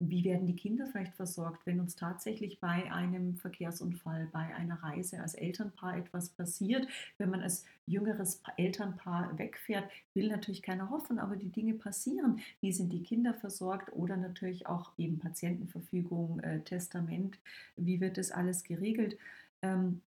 wie 0.00 0.24
werden 0.24 0.46
die 0.46 0.56
Kinder 0.56 0.86
vielleicht 0.86 1.14
versorgt, 1.14 1.64
wenn 1.66 1.78
uns 1.78 1.94
tatsächlich 1.94 2.58
bei 2.58 2.90
einem 2.90 3.36
Verkehrsunfall, 3.36 4.28
bei 4.32 4.54
einer 4.54 4.82
Reise 4.82 5.20
als 5.20 5.34
Elternpaar 5.34 5.98
etwas 5.98 6.30
passiert. 6.30 6.88
Wenn 7.18 7.30
man 7.30 7.42
als 7.42 7.66
jüngeres 7.86 8.36
Pa 8.36 8.52
Elternpaar 8.56 9.38
wegfährt, 9.38 9.88
will 10.14 10.28
natürlich 10.28 10.62
keiner 10.62 10.90
hoffen, 10.90 11.18
aber 11.18 11.36
die 11.36 11.52
Dinge 11.52 11.74
passieren. 11.74 12.40
Wie 12.60 12.72
sind 12.72 12.92
die 12.92 13.02
Kinder 13.02 13.34
versorgt 13.34 13.92
oder 13.92 14.16
natürlich 14.16 14.66
auch 14.66 14.92
eben 14.96 15.18
Patientenverfügung, 15.18 16.40
äh, 16.40 16.60
Testament. 16.62 17.38
Wie 17.76 18.00
wird 18.00 18.16
das 18.16 18.30
alles 18.30 18.64
geregelt? 18.64 19.18
Ähm, 19.62 20.00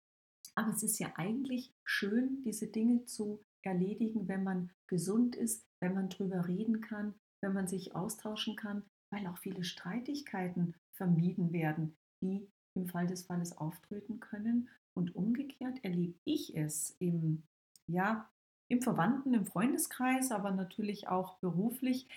aber 0.54 0.70
es 0.70 0.82
ist 0.82 0.98
ja 0.98 1.12
eigentlich 1.16 1.72
schön, 1.84 2.42
diese 2.44 2.68
Dinge 2.68 3.04
zu 3.06 3.40
erledigen, 3.62 4.28
wenn 4.28 4.44
man 4.44 4.70
gesund 4.86 5.36
ist, 5.36 5.66
wenn 5.80 5.94
man 5.94 6.08
drüber 6.08 6.46
reden 6.46 6.80
kann, 6.80 7.14
wenn 7.40 7.52
man 7.52 7.66
sich 7.66 7.94
austauschen 7.94 8.56
kann, 8.56 8.84
weil 9.10 9.26
auch 9.26 9.38
viele 9.38 9.64
Streitigkeiten 9.64 10.74
vermieden 10.92 11.52
werden, 11.52 11.96
die 12.22 12.48
im 12.74 12.88
Fall 12.88 13.06
des 13.06 13.22
Falles 13.22 13.56
auftreten 13.56 14.20
können. 14.20 14.68
Und 14.94 15.14
umgekehrt 15.14 15.84
erlebe 15.84 16.18
ich 16.24 16.56
es 16.56 16.96
im 16.98 17.42
ja, 17.86 18.30
im 18.68 18.82
Verwandten 18.82 19.34
im 19.34 19.46
Freundeskreis, 19.46 20.30
aber 20.30 20.52
natürlich 20.52 21.08
auch 21.08 21.38
beruflich. 21.38 22.08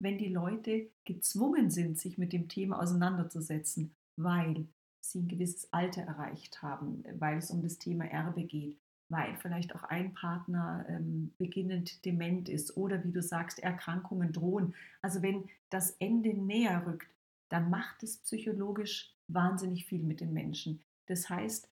wenn 0.00 0.16
die 0.16 0.28
Leute 0.28 0.92
gezwungen 1.04 1.70
sind, 1.72 1.98
sich 1.98 2.18
mit 2.18 2.32
dem 2.32 2.48
Thema 2.48 2.80
auseinanderzusetzen, 2.80 3.96
weil 4.16 4.68
sie 5.00 5.18
ein 5.18 5.26
gewisses 5.28 5.72
Alter 5.72 6.02
erreicht 6.02 6.62
haben, 6.62 7.02
weil 7.18 7.38
es 7.38 7.50
um 7.50 7.62
das 7.62 7.78
Thema 7.78 8.04
Erbe 8.04 8.44
geht, 8.44 8.78
weil 9.08 9.36
vielleicht 9.36 9.74
auch 9.74 9.84
ein 9.84 10.12
Partner 10.14 10.84
ähm, 10.88 11.32
beginnend 11.38 12.04
dement 12.04 12.48
ist 12.48 12.76
oder 12.76 13.02
wie 13.04 13.12
du 13.12 13.22
sagst, 13.22 13.58
Erkrankungen 13.58 14.32
drohen. 14.32 14.74
Also 15.02 15.22
wenn 15.22 15.48
das 15.70 15.92
Ende 15.98 16.34
näher 16.34 16.86
rückt, 16.86 17.08
dann 17.48 17.70
macht 17.70 18.02
es 18.02 18.18
psychologisch 18.18 19.14
wahnsinnig 19.28 19.86
viel 19.86 20.02
mit 20.02 20.20
den 20.20 20.32
Menschen. 20.32 20.82
Das 21.06 21.30
heißt, 21.30 21.68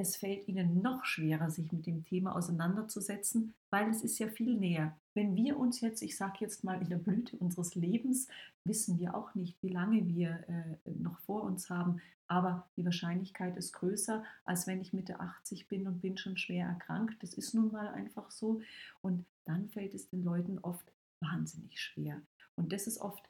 es 0.00 0.16
fällt 0.16 0.48
ihnen 0.48 0.80
noch 0.80 1.04
schwerer, 1.04 1.50
sich 1.50 1.70
mit 1.72 1.86
dem 1.86 2.04
Thema 2.04 2.34
auseinanderzusetzen, 2.34 3.54
weil 3.68 3.90
es 3.90 4.02
ist 4.02 4.18
ja 4.18 4.28
viel 4.28 4.56
näher. 4.56 4.96
Wenn 5.14 5.36
wir 5.36 5.58
uns 5.58 5.82
jetzt, 5.82 6.00
ich 6.00 6.16
sage 6.16 6.38
jetzt 6.40 6.64
mal 6.64 6.80
in 6.80 6.88
der 6.88 6.96
Blüte 6.96 7.36
unseres 7.36 7.74
Lebens, 7.74 8.26
wissen 8.64 8.98
wir 8.98 9.14
auch 9.14 9.34
nicht, 9.34 9.62
wie 9.62 9.68
lange 9.68 10.08
wir 10.08 10.42
äh, 10.48 10.90
noch 10.98 11.18
vor 11.20 11.42
uns 11.42 11.68
haben, 11.68 12.00
aber 12.28 12.66
die 12.76 12.84
Wahrscheinlichkeit 12.84 13.56
ist 13.58 13.72
größer, 13.74 14.24
als 14.44 14.66
wenn 14.66 14.80
ich 14.80 14.94
Mitte 14.94 15.20
80 15.20 15.68
bin 15.68 15.86
und 15.86 16.00
bin 16.00 16.16
schon 16.16 16.38
schwer 16.38 16.66
erkrankt. 16.66 17.22
Das 17.22 17.34
ist 17.34 17.54
nun 17.54 17.70
mal 17.70 17.88
einfach 17.88 18.30
so. 18.30 18.62
Und 19.02 19.26
dann 19.44 19.68
fällt 19.68 19.94
es 19.94 20.08
den 20.08 20.22
Leuten 20.22 20.58
oft 20.60 20.90
wahnsinnig 21.20 21.78
schwer. 21.78 22.22
Und 22.56 22.72
das 22.72 22.86
ist 22.86 22.98
oft, 22.98 23.28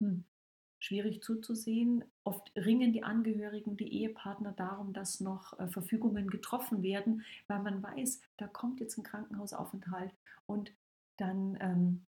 hm, 0.00 0.24
schwierig 0.84 1.22
zuzusehen. 1.22 2.04
Oft 2.24 2.52
ringen 2.56 2.92
die 2.92 3.02
Angehörigen, 3.02 3.76
die 3.76 3.92
Ehepartner 3.92 4.52
darum, 4.52 4.92
dass 4.92 5.20
noch 5.20 5.58
äh, 5.58 5.68
Verfügungen 5.68 6.28
getroffen 6.28 6.82
werden, 6.82 7.22
weil 7.46 7.60
man 7.60 7.82
weiß, 7.82 8.20
da 8.36 8.46
kommt 8.46 8.80
jetzt 8.80 8.98
ein 8.98 9.04
Krankenhausaufenthalt 9.04 10.12
und 10.46 10.72
dann 11.16 11.56
ähm, 11.60 12.06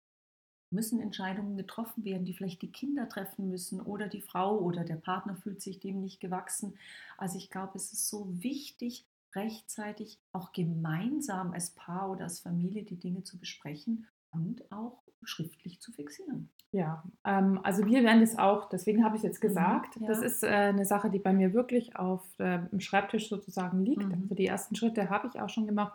müssen 0.70 1.00
Entscheidungen 1.00 1.56
getroffen 1.56 2.04
werden, 2.04 2.24
die 2.24 2.34
vielleicht 2.34 2.62
die 2.62 2.72
Kinder 2.72 3.08
treffen 3.08 3.48
müssen 3.48 3.80
oder 3.80 4.08
die 4.08 4.20
Frau 4.20 4.58
oder 4.58 4.84
der 4.84 4.96
Partner 4.96 5.36
fühlt 5.36 5.62
sich 5.62 5.78
dem 5.78 6.00
nicht 6.00 6.20
gewachsen. 6.20 6.76
Also 7.16 7.38
ich 7.38 7.50
glaube, 7.50 7.72
es 7.76 7.92
ist 7.92 8.08
so 8.08 8.26
wichtig, 8.42 9.06
rechtzeitig 9.34 10.18
auch 10.32 10.52
gemeinsam 10.52 11.52
als 11.52 11.70
Paar 11.70 12.10
oder 12.10 12.24
als 12.24 12.40
Familie 12.40 12.82
die 12.82 12.98
Dinge 12.98 13.22
zu 13.22 13.38
besprechen 13.38 14.06
und 14.34 14.70
auch 14.72 15.02
schriftlich 15.22 15.80
zu 15.80 15.92
fixieren. 15.92 16.50
Ja, 16.72 17.04
ähm, 17.24 17.60
also 17.62 17.86
wir 17.86 18.02
werden 18.02 18.20
das 18.20 18.36
auch, 18.36 18.68
deswegen 18.68 19.04
habe 19.04 19.16
ich 19.16 19.22
es 19.22 19.28
jetzt 19.28 19.42
mhm, 19.42 19.48
gesagt, 19.48 19.96
ja. 19.96 20.06
das 20.08 20.20
ist 20.20 20.42
äh, 20.42 20.48
eine 20.48 20.84
Sache, 20.84 21.08
die 21.08 21.20
bei 21.20 21.32
mir 21.32 21.54
wirklich 21.54 21.96
auf 21.96 22.22
äh, 22.38 22.58
dem 22.70 22.80
Schreibtisch 22.80 23.28
sozusagen 23.28 23.84
liegt. 23.84 24.04
Mhm. 24.04 24.22
Also 24.22 24.34
die 24.34 24.46
ersten 24.46 24.74
Schritte 24.74 25.08
habe 25.08 25.28
ich 25.28 25.40
auch 25.40 25.48
schon 25.48 25.66
gemacht, 25.66 25.92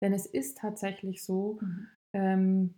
denn 0.00 0.12
es 0.12 0.26
ist 0.26 0.58
tatsächlich 0.58 1.22
so, 1.22 1.58
mhm. 1.60 1.88
ähm, 2.14 2.74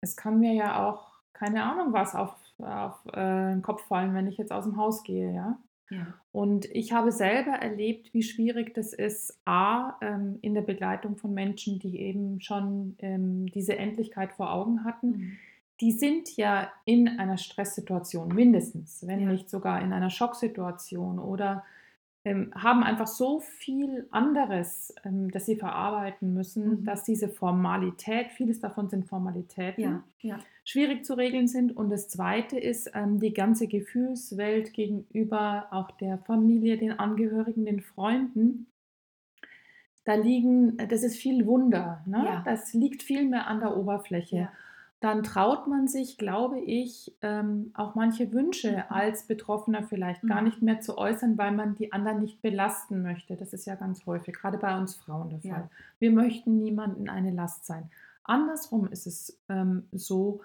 es 0.00 0.16
kann 0.16 0.40
mir 0.40 0.54
ja 0.54 0.84
auch, 0.84 1.12
keine 1.32 1.62
Ahnung, 1.62 1.92
was 1.92 2.14
auf, 2.14 2.34
auf 2.58 3.06
äh, 3.06 3.52
den 3.52 3.62
Kopf 3.62 3.86
fallen, 3.86 4.14
wenn 4.14 4.26
ich 4.26 4.36
jetzt 4.36 4.52
aus 4.52 4.64
dem 4.64 4.76
Haus 4.76 5.04
gehe, 5.04 5.32
ja. 5.32 5.58
Ja. 5.90 6.14
Und 6.32 6.66
ich 6.66 6.92
habe 6.92 7.12
selber 7.12 7.52
erlebt, 7.52 8.12
wie 8.14 8.22
schwierig 8.22 8.74
das 8.74 8.92
ist, 8.92 9.38
a, 9.44 9.96
ähm, 10.00 10.38
in 10.40 10.54
der 10.54 10.62
Begleitung 10.62 11.16
von 11.16 11.34
Menschen, 11.34 11.78
die 11.78 12.00
eben 12.00 12.40
schon 12.40 12.96
ähm, 12.98 13.46
diese 13.46 13.76
Endlichkeit 13.76 14.32
vor 14.32 14.52
Augen 14.52 14.84
hatten. 14.84 15.10
Mhm. 15.10 15.32
Die 15.80 15.92
sind 15.92 16.36
ja 16.36 16.72
in 16.84 17.18
einer 17.18 17.36
Stresssituation 17.36 18.28
mindestens, 18.28 19.06
wenn 19.06 19.20
ja. 19.20 19.28
nicht 19.30 19.50
sogar 19.50 19.82
in 19.82 19.92
einer 19.92 20.10
Schocksituation 20.10 21.18
oder 21.18 21.64
ähm, 22.24 22.50
haben 22.54 22.82
einfach 22.82 23.06
so 23.06 23.40
viel 23.40 24.08
anderes, 24.10 24.94
ähm, 25.04 25.30
das 25.30 25.44
sie 25.44 25.56
verarbeiten 25.56 26.32
müssen, 26.32 26.80
mhm. 26.80 26.84
dass 26.84 27.04
diese 27.04 27.28
Formalität, 27.28 28.32
vieles 28.32 28.60
davon 28.60 28.88
sind 28.88 29.06
Formalitäten, 29.06 29.82
ja, 29.82 30.04
ja. 30.20 30.38
schwierig 30.64 31.04
zu 31.04 31.14
regeln 31.14 31.48
sind. 31.48 31.76
Und 31.76 31.90
das 31.90 32.08
Zweite 32.08 32.58
ist 32.58 32.90
ähm, 32.94 33.20
die 33.20 33.34
ganze 33.34 33.66
Gefühlswelt 33.66 34.72
gegenüber 34.72 35.68
auch 35.70 35.90
der 35.90 36.18
Familie, 36.18 36.78
den 36.78 36.98
Angehörigen, 36.98 37.66
den 37.66 37.80
Freunden. 37.80 38.68
Da 40.04 40.14
liegen, 40.14 40.76
das 40.76 41.02
ist 41.02 41.16
viel 41.16 41.46
Wunder, 41.46 42.02
ne? 42.06 42.22
Ja. 42.24 42.42
das 42.44 42.74
liegt 42.74 43.02
viel 43.02 43.26
mehr 43.26 43.46
an 43.46 43.60
der 43.60 43.76
Oberfläche 43.76 44.48
dann 45.04 45.22
traut 45.22 45.66
man 45.66 45.86
sich, 45.86 46.16
glaube 46.16 46.58
ich, 46.60 47.14
ähm, 47.20 47.72
auch 47.74 47.94
manche 47.94 48.32
Wünsche 48.32 48.72
mhm. 48.72 48.82
als 48.88 49.26
Betroffener 49.26 49.82
vielleicht 49.82 50.24
mhm. 50.24 50.28
gar 50.28 50.40
nicht 50.40 50.62
mehr 50.62 50.80
zu 50.80 50.96
äußern, 50.96 51.36
weil 51.36 51.52
man 51.52 51.74
die 51.74 51.92
anderen 51.92 52.20
nicht 52.20 52.40
belasten 52.40 53.02
möchte. 53.02 53.36
Das 53.36 53.52
ist 53.52 53.66
ja 53.66 53.74
ganz 53.74 54.06
häufig, 54.06 54.34
gerade 54.34 54.56
bei 54.56 54.74
uns 54.78 54.94
Frauen 54.94 55.28
der 55.28 55.40
Fall. 55.40 55.50
Ja. 55.50 55.70
Wir 55.98 56.10
möchten 56.10 56.56
niemandem 56.56 57.10
eine 57.10 57.32
Last 57.32 57.66
sein. 57.66 57.90
Andersrum 58.22 58.88
ist 58.88 59.06
es 59.06 59.38
ähm, 59.50 59.82
so, 59.92 60.40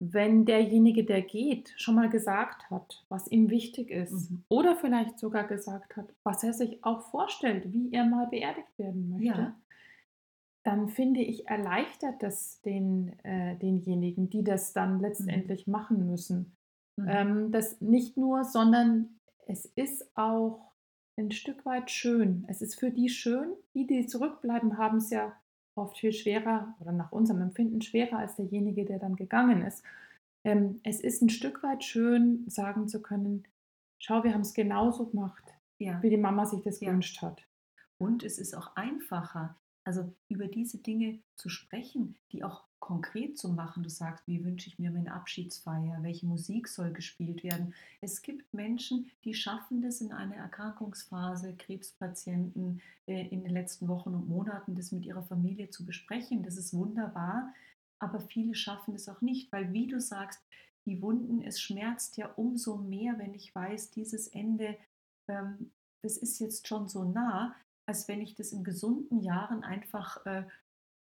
wenn 0.00 0.44
derjenige, 0.44 1.04
der 1.04 1.22
geht, 1.22 1.72
schon 1.76 1.94
mal 1.94 2.10
gesagt 2.10 2.68
hat, 2.68 3.04
was 3.10 3.30
ihm 3.30 3.48
wichtig 3.48 3.90
ist 3.90 4.32
mhm. 4.32 4.42
oder 4.48 4.74
vielleicht 4.74 5.20
sogar 5.20 5.44
gesagt 5.44 5.96
hat, 5.96 6.06
was 6.24 6.42
er 6.42 6.52
sich 6.52 6.82
auch 6.82 7.02
vorstellt, 7.12 7.72
wie 7.72 7.92
er 7.92 8.06
mal 8.06 8.26
beerdigt 8.26 8.76
werden 8.76 9.08
möchte, 9.10 9.26
ja 9.26 9.54
dann 10.62 10.88
finde 10.88 11.20
ich, 11.20 11.48
erleichtert 11.48 12.22
das 12.22 12.60
den, 12.62 13.18
äh, 13.24 13.56
denjenigen, 13.56 14.28
die 14.28 14.44
das 14.44 14.72
dann 14.72 14.96
mhm. 14.96 15.00
letztendlich 15.00 15.66
mhm. 15.66 15.72
machen 15.72 16.06
müssen. 16.06 16.56
Mhm. 16.96 17.08
Ähm, 17.08 17.52
das 17.52 17.80
nicht 17.80 18.16
nur, 18.16 18.44
sondern 18.44 19.20
es 19.46 19.64
ist 19.64 20.16
auch 20.16 20.72
ein 21.18 21.30
Stück 21.30 21.64
weit 21.64 21.90
schön. 21.90 22.44
Es 22.48 22.62
ist 22.62 22.78
für 22.78 22.90
die 22.90 23.08
schön, 23.08 23.52
die, 23.74 23.86
die 23.86 24.06
zurückbleiben, 24.06 24.78
haben 24.78 24.98
es 24.98 25.10
ja 25.10 25.32
oft 25.74 25.98
viel 25.98 26.12
schwerer 26.12 26.74
oder 26.80 26.92
nach 26.92 27.12
unserem 27.12 27.42
Empfinden 27.42 27.80
schwerer 27.80 28.18
als 28.18 28.36
derjenige, 28.36 28.84
der 28.84 28.98
dann 28.98 29.16
gegangen 29.16 29.62
ist. 29.62 29.82
Ähm, 30.44 30.80
es 30.84 31.00
ist 31.00 31.22
ein 31.22 31.30
Stück 31.30 31.62
weit 31.62 31.84
schön, 31.84 32.44
sagen 32.48 32.88
zu 32.88 33.02
können, 33.02 33.44
schau, 33.98 34.24
wir 34.24 34.32
haben 34.32 34.40
es 34.40 34.54
genauso 34.54 35.06
gemacht, 35.06 35.44
ja. 35.78 36.02
wie 36.02 36.10
die 36.10 36.16
Mama 36.16 36.46
sich 36.46 36.62
das 36.62 36.80
ja. 36.80 36.88
gewünscht 36.88 37.20
hat. 37.22 37.46
Und 37.98 38.24
es 38.24 38.38
ist 38.38 38.54
auch 38.54 38.74
einfacher, 38.76 39.56
also 39.90 40.14
über 40.28 40.46
diese 40.46 40.78
Dinge 40.78 41.18
zu 41.34 41.48
sprechen, 41.48 42.14
die 42.30 42.44
auch 42.44 42.62
konkret 42.78 43.36
zu 43.36 43.48
machen. 43.48 43.82
Du 43.82 43.90
sagst, 43.90 44.24
wie 44.28 44.44
wünsche 44.44 44.68
ich 44.68 44.78
mir 44.78 44.92
meine 44.92 45.12
Abschiedsfeier? 45.12 45.98
Welche 46.02 46.26
Musik 46.26 46.68
soll 46.68 46.92
gespielt 46.92 47.42
werden? 47.42 47.74
Es 48.00 48.22
gibt 48.22 48.54
Menschen, 48.54 49.10
die 49.24 49.34
schaffen 49.34 49.82
das 49.82 50.00
in 50.00 50.12
einer 50.12 50.36
Erkrankungsphase, 50.36 51.56
Krebspatienten 51.56 52.80
äh, 53.06 53.26
in 53.26 53.42
den 53.42 53.52
letzten 53.52 53.88
Wochen 53.88 54.14
und 54.14 54.28
Monaten, 54.28 54.76
das 54.76 54.92
mit 54.92 55.04
ihrer 55.04 55.24
Familie 55.24 55.70
zu 55.70 55.84
besprechen. 55.84 56.44
Das 56.44 56.56
ist 56.56 56.72
wunderbar. 56.72 57.52
Aber 57.98 58.20
viele 58.20 58.54
schaffen 58.54 58.94
es 58.94 59.08
auch 59.08 59.20
nicht, 59.20 59.50
weil, 59.50 59.72
wie 59.72 59.88
du 59.88 60.00
sagst, 60.00 60.40
die 60.86 61.02
Wunden, 61.02 61.42
es 61.42 61.60
schmerzt 61.60 62.16
ja 62.16 62.30
umso 62.36 62.76
mehr, 62.76 63.18
wenn 63.18 63.34
ich 63.34 63.52
weiß, 63.52 63.90
dieses 63.90 64.28
Ende, 64.28 64.76
ähm, 65.26 65.72
das 66.02 66.16
ist 66.16 66.38
jetzt 66.38 66.68
schon 66.68 66.86
so 66.86 67.02
nah, 67.02 67.56
als 67.90 68.06
wenn 68.06 68.20
ich 68.20 68.36
das 68.36 68.52
in 68.52 68.62
gesunden 68.62 69.20
Jahren 69.20 69.64
einfach 69.64 70.24
äh, 70.24 70.44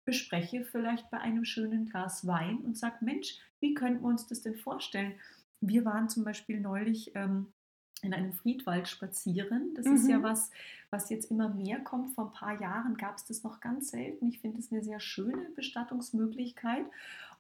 bespreche, 0.06 0.64
vielleicht 0.64 1.10
bei 1.10 1.18
einem 1.18 1.44
schönen 1.44 1.84
Glas 1.84 2.26
Wein 2.26 2.56
und 2.60 2.78
sage, 2.78 2.96
Mensch, 3.02 3.38
wie 3.60 3.74
könnten 3.74 4.02
wir 4.02 4.08
uns 4.08 4.26
das 4.26 4.40
denn 4.40 4.56
vorstellen? 4.56 5.12
Wir 5.60 5.84
waren 5.84 6.08
zum 6.08 6.24
Beispiel 6.24 6.58
neulich 6.58 7.14
ähm, 7.14 7.52
in 8.00 8.14
einem 8.14 8.32
Friedwald 8.32 8.88
spazieren. 8.88 9.74
Das 9.74 9.84
mhm. 9.84 9.94
ist 9.94 10.08
ja 10.08 10.20
mhm. 10.20 10.22
was, 10.22 10.50
was 10.88 11.10
jetzt 11.10 11.30
immer 11.30 11.50
mehr 11.50 11.80
kommt. 11.80 12.14
Vor 12.14 12.28
ein 12.28 12.32
paar 12.32 12.58
Jahren 12.58 12.96
gab 12.96 13.18
es 13.18 13.26
das 13.26 13.42
noch 13.42 13.60
ganz 13.60 13.90
selten. 13.90 14.26
Ich 14.28 14.40
finde 14.40 14.58
es 14.58 14.72
eine 14.72 14.82
sehr 14.82 15.00
schöne 15.00 15.50
Bestattungsmöglichkeit. 15.54 16.86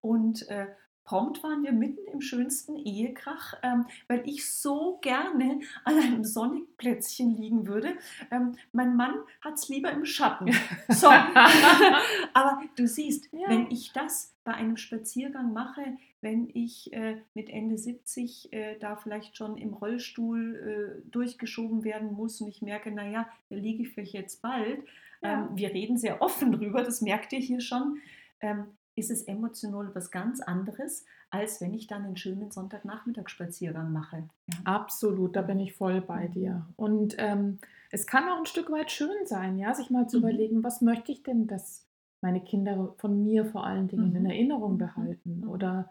Und 0.02 0.46
äh, 0.50 0.66
Prompt 1.10 1.42
waren 1.42 1.64
wir 1.64 1.72
mitten 1.72 2.06
im 2.12 2.20
schönsten 2.20 2.76
Ehekrach, 2.76 3.54
ähm, 3.64 3.84
weil 4.06 4.22
ich 4.28 4.48
so 4.48 4.98
gerne 5.02 5.58
an 5.82 5.98
einem 5.98 6.24
sonnigen 6.24 6.68
Plätzchen 6.76 7.36
liegen 7.36 7.66
würde. 7.66 7.94
Ähm, 8.30 8.52
mein 8.70 8.94
Mann 8.94 9.14
hat 9.40 9.54
es 9.54 9.68
lieber 9.68 9.90
im 9.90 10.04
Schatten. 10.04 10.54
So. 10.88 11.08
Aber 12.32 12.62
du 12.76 12.86
siehst, 12.86 13.28
ja. 13.32 13.48
wenn 13.48 13.72
ich 13.72 13.92
das 13.92 14.36
bei 14.44 14.54
einem 14.54 14.76
Spaziergang 14.76 15.52
mache, 15.52 15.82
wenn 16.20 16.48
ich 16.54 16.92
äh, 16.92 17.16
mit 17.34 17.50
Ende 17.50 17.76
70 17.76 18.52
äh, 18.52 18.78
da 18.78 18.94
vielleicht 18.94 19.36
schon 19.36 19.56
im 19.56 19.74
Rollstuhl 19.74 21.02
äh, 21.02 21.10
durchgeschoben 21.10 21.82
werden 21.82 22.12
muss 22.12 22.40
und 22.40 22.46
ich 22.48 22.62
merke, 22.62 22.92
naja, 22.92 23.28
da 23.48 23.56
liege 23.56 23.82
ich 23.82 23.88
vielleicht 23.88 24.14
jetzt 24.14 24.42
bald. 24.42 24.84
Ja. 25.22 25.42
Ähm, 25.42 25.48
wir 25.56 25.74
reden 25.74 25.96
sehr 25.96 26.22
offen 26.22 26.52
drüber, 26.52 26.84
das 26.84 27.00
merkt 27.00 27.32
ihr 27.32 27.40
hier 27.40 27.60
schon. 27.60 27.98
Ähm, 28.40 28.66
ist 29.00 29.10
es 29.10 29.22
emotional 29.24 29.94
was 29.94 30.10
ganz 30.10 30.40
anderes, 30.40 31.04
als 31.30 31.60
wenn 31.60 31.74
ich 31.74 31.86
dann 31.86 32.04
einen 32.04 32.16
schönen 32.16 32.50
Sonntagnachmittagsspaziergang 32.50 33.92
mache. 33.92 34.28
Ja. 34.46 34.58
Absolut, 34.64 35.34
da 35.34 35.42
bin 35.42 35.58
ich 35.58 35.74
voll 35.74 36.00
bei 36.00 36.28
mhm. 36.28 36.32
dir. 36.32 36.66
Und 36.76 37.16
ähm, 37.18 37.58
es 37.90 38.06
kann 38.06 38.28
auch 38.28 38.38
ein 38.38 38.46
Stück 38.46 38.70
weit 38.70 38.90
schön 38.90 39.26
sein, 39.26 39.58
ja, 39.58 39.74
sich 39.74 39.90
mal 39.90 40.08
zu 40.08 40.18
mhm. 40.18 40.22
überlegen, 40.22 40.64
was 40.64 40.80
möchte 40.80 41.12
ich 41.12 41.22
denn, 41.22 41.46
dass 41.46 41.86
meine 42.20 42.40
Kinder 42.40 42.94
von 42.98 43.24
mir 43.24 43.44
vor 43.46 43.66
allen 43.66 43.88
Dingen 43.88 44.10
mhm. 44.10 44.16
in 44.16 44.26
Erinnerung 44.26 44.74
mhm. 44.74 44.78
behalten 44.78 45.40
mhm. 45.40 45.48
oder 45.48 45.90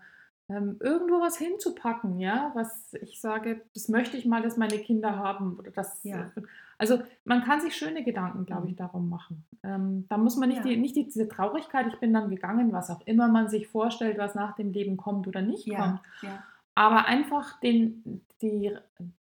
ähm, 0.49 0.77
irgendwo 0.79 1.21
was 1.21 1.37
hinzupacken, 1.37 2.19
ja, 2.19 2.51
was 2.55 2.93
ich 3.01 3.21
sage, 3.21 3.61
das 3.73 3.87
möchte 3.87 4.17
ich 4.17 4.25
mal, 4.25 4.41
dass 4.41 4.57
meine 4.57 4.79
Kinder 4.79 5.17
haben 5.17 5.57
oder 5.59 5.71
das. 5.71 6.03
Ja. 6.03 6.31
Also 6.79 7.00
man 7.25 7.43
kann 7.43 7.59
sich 7.62 7.75
schöne 7.75 8.03
Gedanken, 8.03 8.45
glaube 8.45 8.65
ich, 8.67 8.74
Mhm. 8.74 8.77
darum 8.77 9.09
machen. 9.09 9.45
Ähm, 9.63 10.05
da 10.09 10.17
muss 10.17 10.36
man 10.38 10.50
nicht, 10.50 10.63
die, 10.63 10.71
Ja. 10.74 10.79
nicht 10.79 10.95
die, 10.95 11.03
diese 11.03 11.27
Traurigkeit, 11.27 11.86
ich 11.88 12.00
bin 12.00 12.13
dann 12.13 12.29
gegangen, 12.31 12.71
was 12.71 12.89
auch 12.89 13.01
immer 13.05 13.27
man 13.27 13.50
sich 13.50 13.67
vorstellt, 13.67 14.17
was 14.17 14.33
nach 14.33 14.55
dem 14.55 14.71
Leben 14.71 14.98
kommt 14.98 15.27
oder 15.27 15.41
nicht 15.41 15.65
kommt. 15.69 16.00
Ja, 16.24 16.29
ja. 16.29 16.43
Aber 16.75 17.05
einfach 17.05 17.59
den, 17.59 18.21
die, 18.41 18.71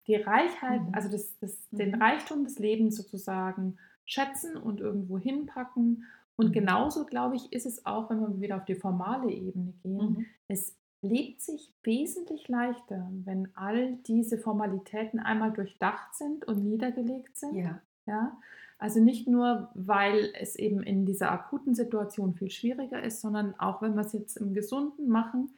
die 0.06 0.16
Reichheit, 0.16 0.82
Mhm. 0.82 0.94
also 0.94 1.10
das, 1.10 1.36
das, 1.40 1.66
den 1.70 1.92
Mhm. 1.92 2.02
Reichtum 2.02 2.44
des 2.44 2.58
Lebens 2.58 2.96
sozusagen 2.96 3.78
schätzen 4.04 4.56
und 4.56 4.78
irgendwo 4.80 5.18
hinpacken. 5.18 6.04
Und 6.36 6.48
Mhm. 6.48 6.52
genauso, 6.52 7.06
glaube 7.06 7.36
ich, 7.36 7.50
ist 7.52 7.64
es 7.64 7.86
auch, 7.86 8.10
wenn 8.10 8.20
wir 8.20 8.40
wieder 8.40 8.56
auf 8.56 8.66
die 8.66 8.74
formale 8.74 9.30
Ebene 9.32 9.72
gehen. 9.82 9.96
Mhm. 9.96 10.26
Es 10.48 10.76
lebt 11.06 11.40
sich 11.40 11.72
wesentlich 11.82 12.48
leichter, 12.48 13.10
wenn 13.24 13.48
all 13.56 13.96
diese 14.06 14.38
Formalitäten 14.38 15.18
einmal 15.18 15.52
durchdacht 15.52 16.14
sind 16.14 16.46
und 16.46 16.64
niedergelegt 16.64 17.36
sind. 17.36 17.56
Ja. 17.56 17.80
Ja? 18.06 18.36
Also 18.78 19.00
nicht 19.00 19.26
nur, 19.26 19.70
weil 19.74 20.32
es 20.38 20.56
eben 20.56 20.82
in 20.82 21.06
dieser 21.06 21.32
akuten 21.32 21.74
Situation 21.74 22.34
viel 22.34 22.50
schwieriger 22.50 23.02
ist, 23.02 23.20
sondern 23.20 23.58
auch 23.58 23.80
wenn 23.80 23.94
wir 23.94 24.02
es 24.02 24.12
jetzt 24.12 24.36
im 24.36 24.52
Gesunden 24.52 25.08
machen, 25.08 25.54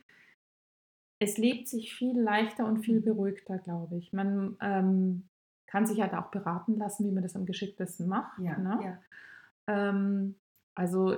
es 1.19 1.37
lebt 1.37 1.69
sich 1.69 1.95
viel 1.95 2.19
leichter 2.19 2.65
und 2.67 2.79
viel 2.79 3.01
Mhm. 3.01 3.05
beruhigter, 3.05 3.59
glaube 3.59 3.97
ich. 3.97 4.13
Man 4.13 4.57
ähm, 4.61 5.29
kann 5.67 5.85
sich 5.85 6.01
halt 6.01 6.15
auch 6.15 6.31
beraten 6.31 6.77
lassen, 6.77 7.07
wie 7.07 7.13
man 7.13 7.25
das 7.25 7.35
am 7.35 7.45
geschicktesten 7.45 8.07
macht. 8.07 8.39
Ja, 8.39 8.57
ne? 8.57 8.79
ja. 8.85 8.99
Ähm, 9.67 10.37
also, 10.75 11.17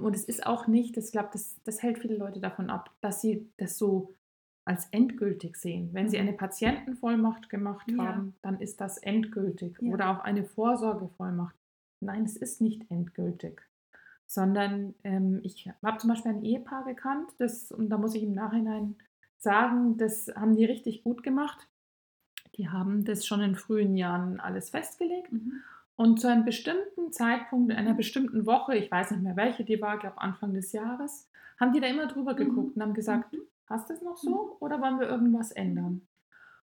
und 0.00 0.14
es 0.14 0.24
ist 0.24 0.46
auch 0.46 0.66
nicht, 0.66 0.96
ich 0.96 1.12
glaube, 1.12 1.30
das, 1.32 1.56
das 1.64 1.82
hält 1.82 1.98
viele 1.98 2.16
Leute 2.16 2.40
davon 2.40 2.70
ab, 2.70 2.90
dass 3.00 3.20
sie 3.20 3.48
das 3.56 3.78
so 3.78 4.14
als 4.66 4.86
endgültig 4.92 5.56
sehen. 5.56 5.90
Wenn 5.92 6.08
sie 6.08 6.16
Mhm. 6.16 6.28
eine 6.28 6.36
Patientenvollmacht 6.36 7.50
gemacht 7.50 7.90
Ja. 7.90 7.98
haben, 8.04 8.34
dann 8.42 8.60
ist 8.60 8.80
das 8.80 8.98
endgültig. 8.98 9.76
Ja. 9.80 9.92
Oder 9.92 10.10
auch 10.10 10.24
eine 10.24 10.44
Vorsorgevollmacht. 10.44 11.54
Nein, 12.00 12.24
es 12.24 12.36
ist 12.36 12.60
nicht 12.60 12.90
endgültig. 12.90 13.60
Sondern 14.26 14.94
ähm, 15.04 15.40
ich 15.42 15.68
habe 15.82 15.98
zum 15.98 16.08
Beispiel 16.10 16.32
ein 16.32 16.42
Ehepaar 16.44 16.84
gekannt, 16.84 17.30
das, 17.38 17.70
und 17.72 17.90
da 17.90 17.98
muss 17.98 18.14
ich 18.14 18.22
im 18.22 18.32
Nachhinein 18.34 18.96
sagen, 19.38 19.98
das 19.98 20.28
haben 20.34 20.56
die 20.56 20.64
richtig 20.64 21.04
gut 21.04 21.22
gemacht. 21.22 21.68
Die 22.56 22.68
haben 22.70 23.04
das 23.04 23.26
schon 23.26 23.40
in 23.42 23.56
frühen 23.56 23.96
Jahren 23.96 24.40
alles 24.40 24.70
festgelegt. 24.70 25.30
Mhm. 25.32 25.62
Und 25.96 26.20
zu 26.20 26.28
einem 26.28 26.44
bestimmten 26.44 27.12
Zeitpunkt, 27.12 27.70
in 27.70 27.78
einer 27.78 27.94
bestimmten 27.94 28.46
Woche, 28.46 28.76
ich 28.76 28.90
weiß 28.90 29.12
nicht 29.12 29.22
mehr 29.22 29.36
welche 29.36 29.64
die 29.64 29.80
war, 29.80 29.98
glaube 29.98 30.20
Anfang 30.20 30.52
des 30.54 30.72
Jahres, 30.72 31.30
haben 31.60 31.72
die 31.72 31.80
da 31.80 31.86
immer 31.86 32.06
drüber 32.08 32.32
Mhm. 32.32 32.38
geguckt 32.38 32.76
und 32.76 32.82
haben 32.82 32.94
gesagt, 32.94 33.32
Mhm. 33.32 33.42
passt 33.66 33.90
es 33.90 34.02
noch 34.02 34.16
so 34.16 34.56
oder 34.60 34.80
wollen 34.80 34.98
wir 34.98 35.08
irgendwas 35.08 35.52
ändern? 35.52 36.02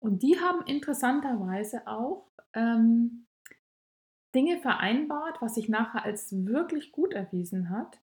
Und 0.00 0.22
die 0.22 0.38
haben 0.38 0.66
interessanterweise 0.66 1.86
auch 1.86 2.26
ähm, 2.54 3.26
Dinge 4.34 4.58
vereinbart, 4.58 5.40
was 5.40 5.54
sich 5.54 5.68
nachher 5.68 6.04
als 6.04 6.32
wirklich 6.44 6.90
gut 6.92 7.12
erwiesen 7.12 7.70
hat. 7.70 8.00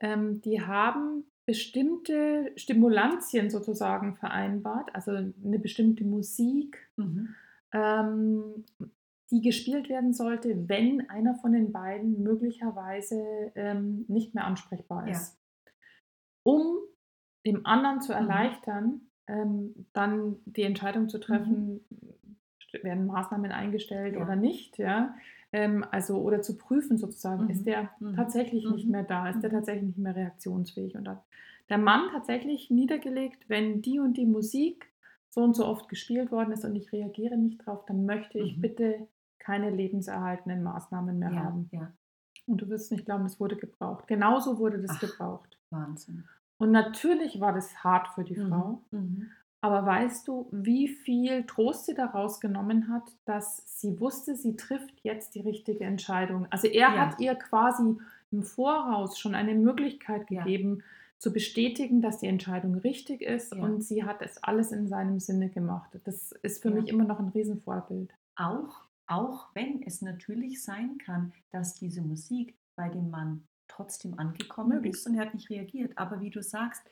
Ähm, 0.00 0.40
die 0.40 0.62
haben 0.62 1.24
bestimmte 1.46 2.52
Stimulantien 2.56 3.50
sozusagen 3.50 4.16
vereinbart, 4.16 4.94
also 4.94 5.10
eine 5.12 5.58
bestimmte 5.58 6.04
Musik, 6.04 6.88
Mhm. 6.96 7.34
ähm, 7.72 8.64
die 9.30 9.40
gespielt 9.40 9.88
werden 9.88 10.12
sollte, 10.12 10.68
wenn 10.68 11.08
einer 11.08 11.34
von 11.36 11.52
den 11.52 11.72
beiden 11.72 12.22
möglicherweise 12.22 13.52
ähm, 13.54 14.04
nicht 14.08 14.34
mehr 14.34 14.44
ansprechbar 14.44 15.06
Ja. 15.08 15.12
ist. 15.12 15.38
Um 16.42 16.76
dem 17.46 17.64
anderen 17.66 18.00
zu 18.00 18.12
Mhm. 18.12 18.18
erleichtern, 18.18 19.00
ähm, 19.26 19.86
dann 19.92 20.36
die 20.44 20.62
Entscheidung 20.62 21.08
zu 21.08 21.18
treffen, 21.18 21.80
werden 22.82 23.06
Maßnahmen 23.06 23.52
eingestellt 23.52 24.14
Ja. 24.14 24.22
oder 24.22 24.36
nicht, 24.36 24.78
ja. 24.78 25.14
Ähm, 25.52 25.84
also, 25.90 26.18
oder 26.20 26.42
zu 26.42 26.58
prüfen 26.58 26.98
sozusagen, 26.98 27.44
Mhm. 27.44 27.50
ist 27.50 27.64
der 27.66 27.90
Mhm. 28.00 28.16
tatsächlich 28.16 28.68
nicht 28.68 28.86
Mhm. 28.86 28.90
mehr 28.92 29.04
da, 29.04 29.28
ist 29.28 29.40
der 29.42 29.50
Mhm. 29.50 29.54
tatsächlich 29.54 29.86
nicht 29.86 29.98
mehr 29.98 30.16
reaktionsfähig. 30.16 30.96
Und 30.96 31.08
hat 31.08 31.22
der 31.68 31.78
Mann 31.78 32.10
tatsächlich 32.12 32.70
niedergelegt, 32.70 33.48
wenn 33.48 33.80
die 33.80 33.98
und 34.00 34.16
die 34.16 34.26
Musik 34.26 34.90
so 35.30 35.42
und 35.42 35.54
so 35.54 35.66
oft 35.66 35.88
gespielt 35.88 36.30
worden 36.32 36.52
ist 36.52 36.64
und 36.64 36.74
ich 36.76 36.92
reagiere 36.92 37.36
nicht 37.36 37.58
drauf, 37.64 37.84
dann 37.86 38.04
möchte 38.06 38.38
ich 38.38 38.56
Mhm. 38.56 38.60
bitte 38.60 39.08
keine 39.44 39.70
lebenserhaltenden 39.70 40.62
Maßnahmen 40.62 41.18
mehr 41.18 41.30
Ja, 41.32 41.44
haben. 41.44 41.68
ja. 41.72 41.92
Und 42.46 42.60
du 42.60 42.68
wirst 42.68 42.90
nicht 42.92 43.04
glauben, 43.04 43.24
das 43.24 43.38
wurde 43.40 43.56
gebraucht. 43.56 44.06
Genauso 44.06 44.58
wurde 44.58 44.80
das 44.80 44.92
Ach. 44.92 45.00
gebraucht. 45.00 45.58
Wahnsinn. 45.70 46.24
Und 46.58 46.70
natürlich 46.72 47.40
war 47.40 47.52
das 47.52 47.82
hart 47.84 48.08
für 48.08 48.24
die 48.24 48.36
Mhm. 48.38 48.48
Frau. 48.48 48.82
Mhm. 48.90 49.30
Aber 49.60 49.86
weißt 49.86 50.28
du, 50.28 50.46
wie 50.52 50.88
viel 50.88 51.44
Trost 51.46 51.86
sie 51.86 51.94
daraus 51.94 52.38
genommen 52.38 52.88
hat, 52.92 53.04
dass 53.24 53.80
sie 53.80 53.98
wusste, 53.98 54.36
sie 54.36 54.56
trifft 54.56 55.00
jetzt 55.02 55.34
die 55.34 55.40
richtige 55.40 55.84
Entscheidung? 55.84 56.46
Also 56.50 56.66
er 56.68 56.94
Ja. 56.94 56.96
hat 57.06 57.18
ihr 57.20 57.34
quasi 57.34 57.96
im 58.30 58.42
Voraus 58.42 59.18
schon 59.18 59.34
eine 59.34 59.54
Möglichkeit 59.54 60.30
Ja. 60.30 60.42
gegeben, 60.44 60.82
zu 61.18 61.32
bestätigen, 61.32 62.02
dass 62.02 62.18
die 62.18 62.26
Entscheidung 62.26 62.74
richtig 62.74 63.22
ist 63.22 63.54
Ja. 63.54 63.62
und 63.62 63.82
sie 63.82 64.04
hat 64.04 64.20
es 64.20 64.42
alles 64.44 64.70
in 64.70 64.86
seinem 64.86 65.18
Sinne 65.18 65.48
gemacht. 65.48 65.98
Das 66.04 66.32
ist 66.42 66.60
für 66.62 66.68
Ja. 66.68 66.74
mich 66.74 66.88
immer 66.90 67.04
noch 67.04 67.18
ein 67.18 67.28
Riesenvorbild. 67.28 68.12
Auch, 68.36 68.84
auch 69.06 69.48
wenn 69.54 69.82
es 69.82 70.02
natürlich 70.02 70.62
sein 70.62 70.98
kann, 70.98 71.32
dass 71.50 71.74
diese 71.74 72.02
Musik 72.02 72.56
bei 72.76 72.88
dem 72.88 73.10
Mann 73.10 73.46
trotzdem 73.68 74.18
angekommen 74.18 74.76
Möglich. 74.76 74.94
ist 74.94 75.06
und 75.06 75.14
er 75.16 75.26
hat 75.26 75.34
nicht 75.34 75.50
reagiert. 75.50 75.96
Aber 75.96 76.20
wie 76.20 76.30
du 76.30 76.42
sagst, 76.42 76.82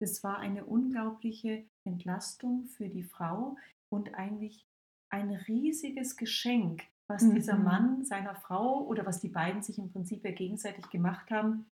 es 0.00 0.22
war 0.24 0.38
eine 0.38 0.64
unglaubliche 0.64 1.64
Entlastung 1.84 2.66
für 2.66 2.88
die 2.88 3.04
Frau 3.04 3.56
und 3.88 4.14
eigentlich 4.14 4.66
ein 5.10 5.30
riesiges 5.30 6.16
Geschenk, 6.16 6.82
was 7.06 7.28
dieser 7.30 7.56
Mhm. 7.56 7.64
Mann 7.64 8.04
seiner 8.04 8.34
Frau 8.34 8.84
oder 8.84 9.06
was 9.06 9.20
die 9.20 9.28
beiden 9.28 9.62
sich 9.62 9.78
im 9.78 9.92
Prinzip 9.92 10.24
ja 10.24 10.32
gegenseitig 10.32 10.88
gemacht 10.90 11.30
haben. 11.30 11.66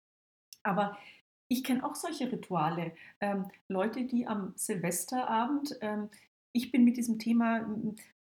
Aber 0.62 0.98
ich 1.48 1.64
kenne 1.64 1.84
auch 1.84 1.94
solche 1.94 2.30
Rituale. 2.30 2.92
Ähm, 3.20 3.46
Leute, 3.68 4.04
die 4.04 4.26
am 4.26 4.52
Silvesterabend, 4.56 5.76
ähm, 5.80 6.10
ich 6.52 6.70
bin 6.70 6.84
mit 6.84 6.96
diesem 6.96 7.18
Thema 7.18 7.66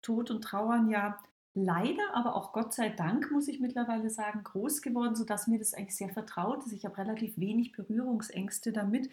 Tod 0.02 0.30
und 0.30 0.42
Trauern 0.42 0.88
ja 0.90 1.22
leider, 1.54 2.14
aber 2.14 2.34
auch 2.34 2.52
Gott 2.52 2.74
sei 2.74 2.88
Dank, 2.88 3.30
muss 3.30 3.48
ich 3.48 3.60
mittlerweile 3.60 4.10
sagen, 4.10 4.42
groß 4.42 4.82
geworden, 4.82 5.14
sodass 5.14 5.46
mir 5.46 5.58
das 5.58 5.72
eigentlich 5.72 5.96
sehr 5.96 6.08
vertraut 6.08 6.64
ist. 6.66 6.72
Ich 6.72 6.84
habe 6.84 6.98
relativ 6.98 7.38
wenig 7.38 7.72
Berührungsängste 7.72 8.72
damit. 8.72 9.08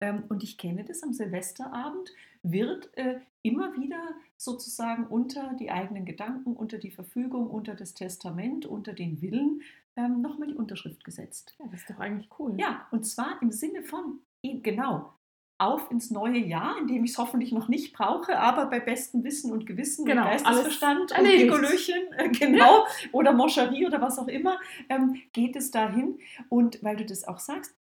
Ähm, 0.00 0.24
und 0.28 0.42
ich 0.42 0.58
kenne 0.58 0.84
das 0.84 1.02
am 1.02 1.12
Silvesterabend, 1.12 2.12
wird 2.42 2.96
äh, 2.96 3.20
immer 3.42 3.74
wieder 3.74 4.00
sozusagen 4.36 5.06
unter 5.06 5.54
die 5.54 5.70
eigenen 5.70 6.04
Gedanken, 6.04 6.54
unter 6.54 6.78
die 6.78 6.90
Verfügung, 6.90 7.48
unter 7.48 7.74
das 7.74 7.94
Testament, 7.94 8.66
unter 8.66 8.92
den 8.92 9.22
Willen 9.22 9.62
ähm, 9.96 10.20
nochmal 10.20 10.48
die 10.48 10.54
Unterschrift 10.54 11.02
gesetzt. 11.04 11.56
Ja, 11.58 11.66
das 11.70 11.80
ist 11.80 11.90
doch 11.90 11.98
eigentlich 11.98 12.28
cool. 12.38 12.54
Ja, 12.58 12.86
und 12.90 13.06
zwar 13.06 13.40
im 13.40 13.50
Sinne 13.50 13.82
von, 13.82 14.20
genau, 14.42 15.14
auf 15.58 15.90
ins 15.90 16.10
neue 16.10 16.38
Jahr, 16.38 16.76
in 16.78 16.86
dem 16.86 17.04
ich 17.04 17.12
es 17.12 17.18
hoffentlich 17.18 17.50
noch 17.52 17.68
nicht 17.68 17.94
brauche, 17.94 18.38
aber 18.38 18.66
bei 18.66 18.78
bestem 18.80 19.24
Wissen 19.24 19.52
und 19.52 19.66
Gewissen 19.66 20.04
Genau, 20.04 20.22
und 20.24 20.28
Geistesverstand 20.28 21.12
und. 21.18 21.24
Pikolöchen, 21.24 22.12
äh, 22.18 22.28
genau, 22.28 22.84
oder 23.12 23.32
Moscherie 23.32 23.86
oder 23.86 24.00
was 24.02 24.18
auch 24.18 24.28
immer, 24.28 24.58
ähm, 24.88 25.22
geht 25.32 25.56
es 25.56 25.70
dahin. 25.70 26.18
Und 26.50 26.82
weil 26.84 26.96
du 26.96 27.06
das 27.06 27.26
auch 27.26 27.38
sagst, 27.38 27.74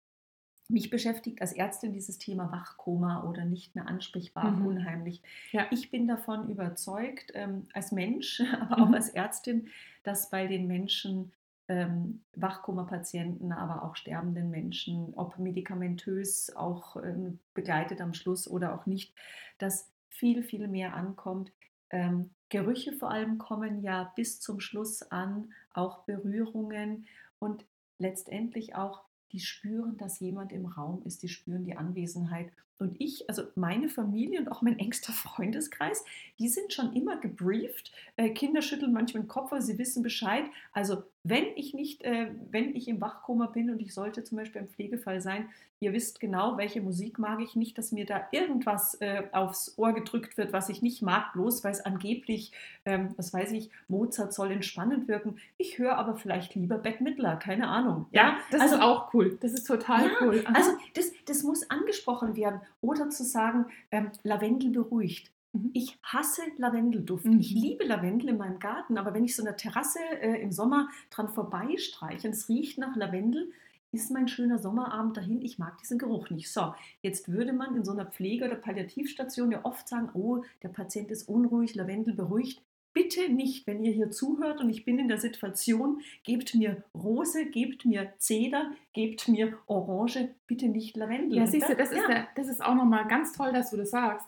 mich 0.68 0.90
beschäftigt 0.90 1.42
als 1.42 1.54
Ärztin 1.54 1.94
dieses 1.94 2.18
Thema 2.18 2.52
Wachkoma 2.52 3.24
oder 3.30 3.46
nicht 3.46 3.76
mehr 3.76 3.88
ansprechbar, 3.88 4.50
Mhm. 4.52 4.66
unheimlich. 4.66 5.22
Ja. 5.52 5.68
Ich 5.70 5.92
bin 5.92 6.08
davon 6.08 6.50
überzeugt, 6.50 7.32
ähm, 7.36 7.68
als 7.74 7.92
Mensch, 7.92 8.40
aber 8.62 8.82
auch 8.82 8.88
Mhm. 8.88 8.96
als 8.96 9.10
Ärztin, 9.10 9.68
dass 10.04 10.30
bei 10.32 10.48
den 10.48 10.66
Menschen 10.66 11.34
ähm, 11.68 12.24
Wachkoma-Patienten, 12.36 13.52
aber 13.52 13.84
auch 13.84 13.96
sterbenden 13.96 14.50
Menschen, 14.50 15.14
ob 15.16 15.40
medikamentös 15.40 16.56
auch 16.56 16.98
ähm, 16.98 17.40
begleitet 17.54 18.02
am 18.02 18.14
Schluss 18.14 18.48
oder 18.48 18.76
auch 18.76 18.86
nicht, 18.86 19.14
dass 19.58 19.90
viel, 20.10 20.44
viel 20.44 20.68
mehr 20.68 20.94
ankommt. 20.94 21.52
Ähm, 21.90 22.30
Gerüche 22.50 22.94
vor 22.94 23.12
allem 23.12 23.38
kommen 23.38 23.82
ja 23.82 24.12
bis 24.16 24.40
zum 24.40 24.60
Schluss 24.60 25.02
an, 25.02 25.52
auch 25.74 26.04
Berührungen 26.04 27.08
und 27.40 27.66
letztendlich 27.98 28.76
auch, 28.76 29.04
die 29.32 29.40
spüren, 29.40 29.98
dass 29.98 30.20
jemand 30.20 30.52
im 30.52 30.66
Raum 30.66 31.02
ist, 31.04 31.24
die 31.24 31.28
spüren 31.28 31.66
die 31.66 31.76
Anwesenheit. 31.76 32.52
Und 32.78 33.00
ich, 33.00 33.28
also 33.30 33.44
meine 33.56 33.90
Familie 33.90 34.40
und 34.40 34.50
auch 34.50 34.62
mein 34.62 34.78
engster 34.80 35.14
Freundeskreis, 35.14 36.06
die 36.40 36.48
sind 36.48 36.74
schon 36.74 36.94
immer 36.94 37.18
gebrieft. 37.18 37.92
Äh, 38.18 38.30
Kinder 38.30 38.62
schütteln 38.62 38.94
manchmal 38.94 39.24
den 39.24 39.30
Kopf, 39.30 39.52
aber 39.52 39.62
sie 39.62 39.78
wissen 39.78 40.04
Bescheid. 40.04 40.46
Also 40.74 41.04
wenn 41.28 41.46
ich 41.56 41.74
nicht, 41.74 42.04
äh, 42.04 42.28
wenn 42.52 42.76
ich 42.76 42.88
im 42.88 43.02
Wachkoma 43.02 43.48
bin 43.48 43.72
und 43.72 43.82
ich 43.82 43.96
sollte 43.96 44.24
zum 44.24 44.38
Beispiel 44.38 44.62
im 44.62 44.70
Pflegefall 44.70 45.22
sein, 45.22 45.50
ihr 45.80 45.92
wisst 45.92 46.20
genau, 46.20 46.56
welche 46.58 46.82
Musik 46.82 47.18
mag 47.18 47.42
ich 47.42 47.56
nicht, 47.56 47.80
dass 47.80 47.92
mir 47.92 48.06
da 48.06 48.28
irgendwas 48.32 48.96
äh, 49.02 49.24
aufs 49.32 49.74
Ohr 49.78 49.94
gedrückt 49.94 50.38
wird, 50.38 50.54
was 50.54 50.70
ich 50.70 50.84
nicht 50.84 51.02
mag, 51.02 51.34
bloß 51.34 51.64
weil 51.64 51.72
es 51.72 51.82
angeblich, 51.82 52.52
ähm, 52.86 53.16
was 53.18 53.34
weiß 53.34 53.54
ich, 53.54 53.72
Mozart 53.88 54.34
soll 54.34 54.52
entspannend 54.52 55.08
wirken. 55.08 55.38
Ich 55.58 55.80
höre 55.80 55.98
aber 55.98 56.16
vielleicht 56.16 56.54
lieber 56.54 56.78
Bette 56.78 57.04
Midler, 57.04 57.38
keine 57.38 57.70
Ahnung. 57.70 58.06
Ja, 58.12 58.38
das 58.52 58.62
also 58.62 58.76
ist 58.76 58.82
auch 58.82 59.14
cool. 59.16 59.38
Das 59.42 59.52
ist 59.52 59.66
total 59.66 60.06
Ja, 60.06 60.12
cool. 60.22 60.44
Aha. 60.46 60.54
also 60.54 60.72
das, 60.94 61.12
das 61.26 61.42
muss 61.42 61.70
angesprochen 61.72 62.36
werden. 62.36 62.62
Oder 62.82 63.10
zu 63.10 63.24
sagen, 63.24 63.66
ähm, 63.92 64.12
Lavendel 64.24 64.70
beruhigt. 64.70 65.32
Mhm. 65.56 65.72
Ich 65.74 65.98
hasse 66.04 66.42
Lavendelduft. 66.58 67.26
Mhm. 67.26 67.40
Ich 67.40 67.52
liebe 67.52 67.86
Lavendel 67.86 68.30
in 68.30 68.38
meinem 68.38 68.60
Garten, 68.60 68.98
aber 68.98 69.14
wenn 69.14 69.24
ich 69.24 69.36
so 69.36 69.44
eine 69.44 69.56
Terrasse 69.56 70.00
äh, 70.22 70.42
im 70.42 70.52
Sommer 70.52 70.90
dran 71.10 71.30
vorbeistreiche 71.30 72.28
und 72.28 72.34
es 72.34 72.50
riecht 72.50 72.78
nach 72.78 72.96
Lavendel, 72.96 73.52
ist 73.92 74.12
mein 74.12 74.28
schöner 74.28 74.60
Sommerabend 74.60 75.16
dahin. 75.16 75.42
Ich 75.42 75.58
mag 75.58 75.78
diesen 75.78 75.98
Geruch 75.98 76.30
nicht. 76.30 76.52
So, 76.52 76.74
jetzt 77.02 77.32
würde 77.32 77.54
man 77.54 77.78
in 77.78 77.86
so 77.86 77.94
einer 77.94 78.06
Pflege- 78.06 78.46
oder 78.46 78.56
Palliativstation 78.56 79.52
ja 79.52 79.64
oft 79.64 79.88
sagen, 79.88 80.10
oh, 80.14 80.44
der 80.64 80.70
Patient 80.70 81.10
ist 81.12 81.30
unruhig, 81.30 81.76
Lavendel 81.76 82.14
beruhigt. 82.14 82.62
Bitte 82.92 83.30
nicht, 83.30 83.68
wenn 83.68 83.84
ihr 83.84 83.92
hier 83.92 84.10
zuhört 84.10 84.62
und 84.62 84.70
ich 84.70 84.86
bin 84.86 85.00
in 85.00 85.08
der 85.08 85.18
Situation, 85.18 86.02
gebt 86.24 86.56
mir 86.56 86.84
Rose, 86.94 87.46
gebt 87.46 87.86
mir 87.86 88.14
Zeder, 88.18 88.72
gebt 88.94 89.28
mir 89.28 89.58
Orange, 89.68 90.30
bitte 90.48 90.68
nicht 90.68 90.96
Lavendel. 90.98 91.38
Ja, 91.38 91.48
siehst 91.48 91.70
du, 91.70 91.76
das, 91.76 91.92
ja. 91.92 92.00
ist, 92.00 92.08
der, 92.08 92.28
das 92.36 92.48
ist 92.48 92.64
auch 92.64 92.76
nochmal 92.76 93.08
ganz 93.08 93.34
toll, 93.34 93.52
dass 93.54 93.72
du 93.72 93.78
das 93.78 93.92
sagst 93.92 94.28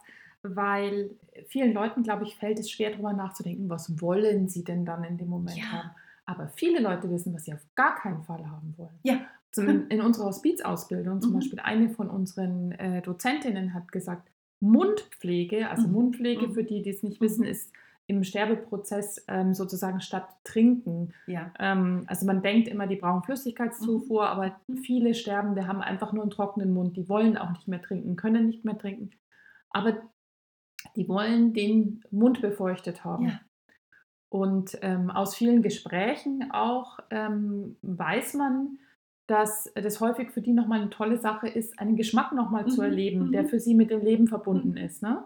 weil 0.56 1.12
vielen 1.48 1.74
Leuten, 1.74 2.04
glaube 2.04 2.24
ich, 2.24 2.36
fällt 2.36 2.60
es 2.60 2.70
schwer, 2.70 2.92
darüber 2.92 3.14
nachzudenken, 3.14 3.70
was 3.70 4.02
wollen 4.02 4.48
sie 4.48 4.64
denn 4.64 4.86
dann 4.86 5.04
in 5.04 5.18
dem 5.18 5.30
Moment 5.30 5.58
ja. 5.58 5.72
haben. 5.72 5.90
Aber 6.26 6.48
viele 6.50 6.82
Leute 6.82 7.10
wissen, 7.10 7.34
was 7.34 7.46
sie 7.46 7.54
auf 7.54 7.66
gar 7.76 7.96
keinen 7.96 8.22
Fall 8.24 8.50
haben 8.50 8.74
wollen. 8.78 9.00
Ja. 9.04 9.22
Zum, 9.52 9.88
in 9.90 10.02
unserer 10.02 10.26
Hospizausbildung 10.26 11.22
zum 11.22 11.32
mhm. 11.32 11.36
Beispiel 11.36 11.60
eine 11.60 11.90
von 11.90 12.10
unseren 12.10 12.74
äh, 12.74 13.02
Dozentinnen 13.02 13.74
hat 13.74 13.92
gesagt, 13.92 14.30
Mundpflege, 14.60 15.70
also 15.70 15.88
mhm. 15.88 15.94
Mundpflege, 15.94 16.48
mhm. 16.48 16.54
für 16.54 16.64
die, 16.64 16.82
die 16.82 16.90
es 16.90 17.04
nicht 17.04 17.22
wissen, 17.22 17.44
mhm. 17.44 17.52
ist 17.52 17.72
im 18.08 18.24
Sterbeprozess 18.24 19.24
ähm, 19.28 19.54
sozusagen 19.54 20.00
statt 20.00 20.28
Trinken. 20.44 21.14
Ja. 21.28 21.52
Ähm, 21.60 22.06
also 22.08 22.26
man 22.26 22.42
denkt 22.42 22.70
immer, 22.70 22.88
die 22.88 22.96
brauchen 22.96 23.24
Flüssigkeitszufuhr, 23.24 24.24
mhm. 24.24 24.28
aber 24.28 24.56
mhm. 24.68 24.78
viele 24.78 25.14
Sterbende 25.14 25.68
haben 25.68 25.82
einfach 25.82 26.14
nur 26.14 26.24
einen 26.24 26.32
trockenen 26.32 26.74
Mund. 26.74 26.96
Die 26.96 27.10
wollen 27.10 27.38
auch 27.38 27.52
nicht 27.52 27.68
mehr 27.68 27.82
trinken, 27.82 28.16
können 28.16 28.48
nicht 28.48 28.64
mehr 28.64 28.78
trinken. 28.78 29.12
Aber 29.70 29.98
die 30.96 31.08
wollen 31.08 31.54
den 31.54 32.04
Mund 32.12 32.42
befeuchtet 32.42 33.04
haben. 33.04 33.26
Ja. 33.26 33.40
Und 34.30 34.78
ähm, 34.82 35.10
aus 35.10 35.36
vielen 35.36 35.62
Gesprächen 35.62 36.52
auch 36.52 37.00
ähm, 37.12 37.78
weiß 37.82 38.34
man, 38.34 38.80
dass 39.28 39.72
das 39.76 40.00
häufig 40.00 40.32
für 40.32 40.42
die 40.42 40.54
nochmal 40.54 40.82
eine 40.82 40.90
tolle 40.90 41.18
Sache 41.18 41.48
ist, 41.48 41.80
einen 41.80 41.96
Geschmack 41.96 42.32
nochmal 42.34 42.64
mhm. 42.64 42.70
zu 42.70 42.82
erleben, 42.82 43.32
der 43.32 43.44
mhm. 43.44 43.48
für 43.48 43.60
sie 43.60 43.76
mit 43.76 43.92
dem 43.92 44.02
Leben 44.02 44.28
verbunden 44.28 44.72
mhm. 44.72 44.78
ist. 44.78 45.02
Ne? 45.02 45.24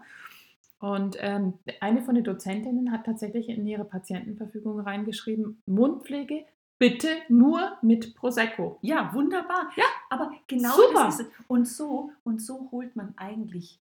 Und 0.79 1.17
ähm, 1.19 1.53
eine 1.79 2.01
von 2.01 2.15
den 2.15 2.23
Dozentinnen 2.23 2.91
hat 2.91 3.05
tatsächlich 3.05 3.49
in 3.49 3.65
ihre 3.67 3.85
Patientenverfügung 3.85 4.79
reingeschrieben, 4.79 5.61
Mundpflege 5.65 6.45
bitte 6.81 7.09
nur 7.29 7.77
mit 7.83 8.15
Prosecco. 8.15 8.79
Ja, 8.81 9.13
wunderbar. 9.13 9.69
Ja, 9.75 9.85
aber 10.09 10.31
genau 10.47 10.73
Super. 10.73 11.05
das 11.05 11.19
ist 11.19 11.27
es. 11.27 11.45
Und 11.47 11.67
so, 11.67 12.11
und 12.23 12.41
so 12.41 12.69
holt 12.71 12.95
man 12.95 13.13
eigentlich 13.17 13.79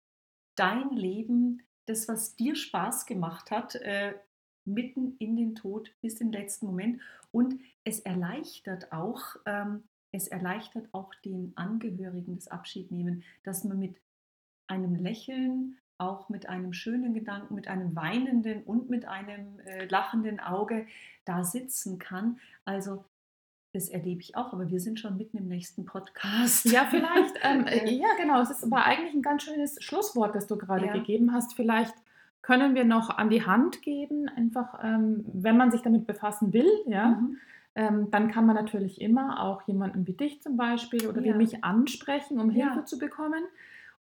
dein 0.54 0.90
Leben 0.90 1.62
das, 1.90 2.08
was 2.08 2.36
dir 2.36 2.54
Spaß 2.54 3.06
gemacht 3.06 3.50
hat, 3.50 3.74
äh, 3.74 4.14
mitten 4.64 5.16
in 5.18 5.36
den 5.36 5.54
Tod 5.54 5.92
bis 6.00 6.16
den 6.16 6.32
letzten 6.32 6.66
Moment. 6.66 7.00
Und 7.32 7.60
es 7.84 8.00
erleichtert 8.00 8.92
auch, 8.92 9.36
ähm, 9.46 9.84
es 10.12 10.28
erleichtert 10.28 10.88
auch 10.92 11.14
den 11.24 11.52
Angehörigen 11.56 12.36
das 12.36 12.48
Abschiednehmen, 12.48 13.22
dass 13.44 13.64
man 13.64 13.78
mit 13.78 13.96
einem 14.66 14.94
Lächeln, 14.94 15.76
auch 15.98 16.28
mit 16.28 16.48
einem 16.48 16.72
schönen 16.72 17.12
Gedanken, 17.12 17.54
mit 17.54 17.68
einem 17.68 17.94
weinenden 17.94 18.62
und 18.62 18.88
mit 18.88 19.04
einem 19.04 19.60
äh, 19.60 19.86
lachenden 19.86 20.40
Auge 20.40 20.86
da 21.24 21.44
sitzen 21.44 21.98
kann. 21.98 22.40
Also 22.64 23.04
das 23.72 23.88
erlebe 23.88 24.20
ich 24.20 24.36
auch, 24.36 24.52
aber 24.52 24.68
wir 24.68 24.80
sind 24.80 24.98
schon 24.98 25.16
mitten 25.16 25.38
im 25.38 25.46
nächsten 25.46 25.84
Podcast. 25.84 26.64
Ja, 26.66 26.86
vielleicht. 26.88 27.34
Ähm, 27.42 27.66
äh, 27.66 27.90
ja, 27.90 28.08
genau. 28.18 28.42
Es 28.42 28.50
ist 28.50 28.64
aber 28.64 28.84
eigentlich 28.84 29.14
ein 29.14 29.22
ganz 29.22 29.44
schönes 29.44 29.82
Schlusswort, 29.82 30.34
das 30.34 30.46
du 30.46 30.58
gerade 30.58 30.86
ja. 30.86 30.92
gegeben 30.92 31.32
hast. 31.32 31.54
Vielleicht 31.54 31.94
können 32.42 32.74
wir 32.74 32.84
noch 32.84 33.10
an 33.10 33.30
die 33.30 33.46
Hand 33.46 33.82
geben, 33.82 34.28
einfach, 34.28 34.78
ähm, 34.82 35.24
wenn 35.32 35.56
man 35.56 35.70
sich 35.70 35.82
damit 35.82 36.06
befassen 36.06 36.52
will, 36.52 36.68
ja. 36.86 37.12
Mhm. 37.12 37.36
Ähm, 37.76 38.10
dann 38.10 38.30
kann 38.30 38.46
man 38.46 38.56
natürlich 38.56 39.00
immer 39.00 39.42
auch 39.42 39.62
jemanden 39.62 40.06
wie 40.06 40.12
dich 40.12 40.42
zum 40.42 40.56
Beispiel 40.56 41.06
oder 41.06 41.22
ja. 41.22 41.32
wie 41.32 41.38
mich 41.38 41.64
ansprechen, 41.64 42.40
um 42.40 42.50
Hilfe 42.50 42.84
zu 42.84 42.98
bekommen. 42.98 43.42